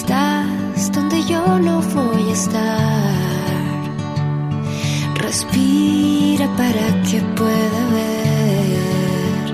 [0.00, 3.82] estás donde yo no voy a estar.
[5.14, 9.46] Respira para que pueda ver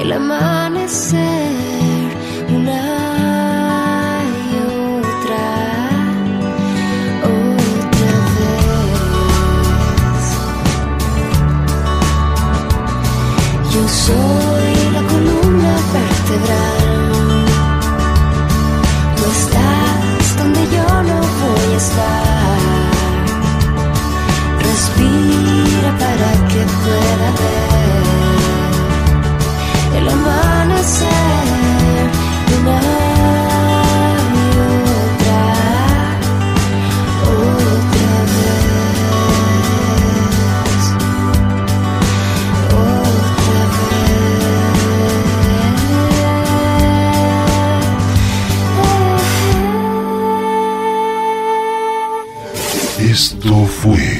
[0.00, 1.18] el amanecer
[2.56, 2.82] una
[4.46, 4.50] y
[4.98, 5.46] otra,
[7.38, 10.24] otra vez.
[13.72, 14.39] Yo soy
[25.98, 27.60] para que pueda ver
[29.96, 31.10] el amanecer
[32.58, 32.80] una
[34.32, 35.44] y otra,
[37.22, 38.14] otra
[40.72, 40.84] vez,
[42.68, 43.64] otra
[52.98, 53.10] vez.
[53.10, 54.19] Esto fue.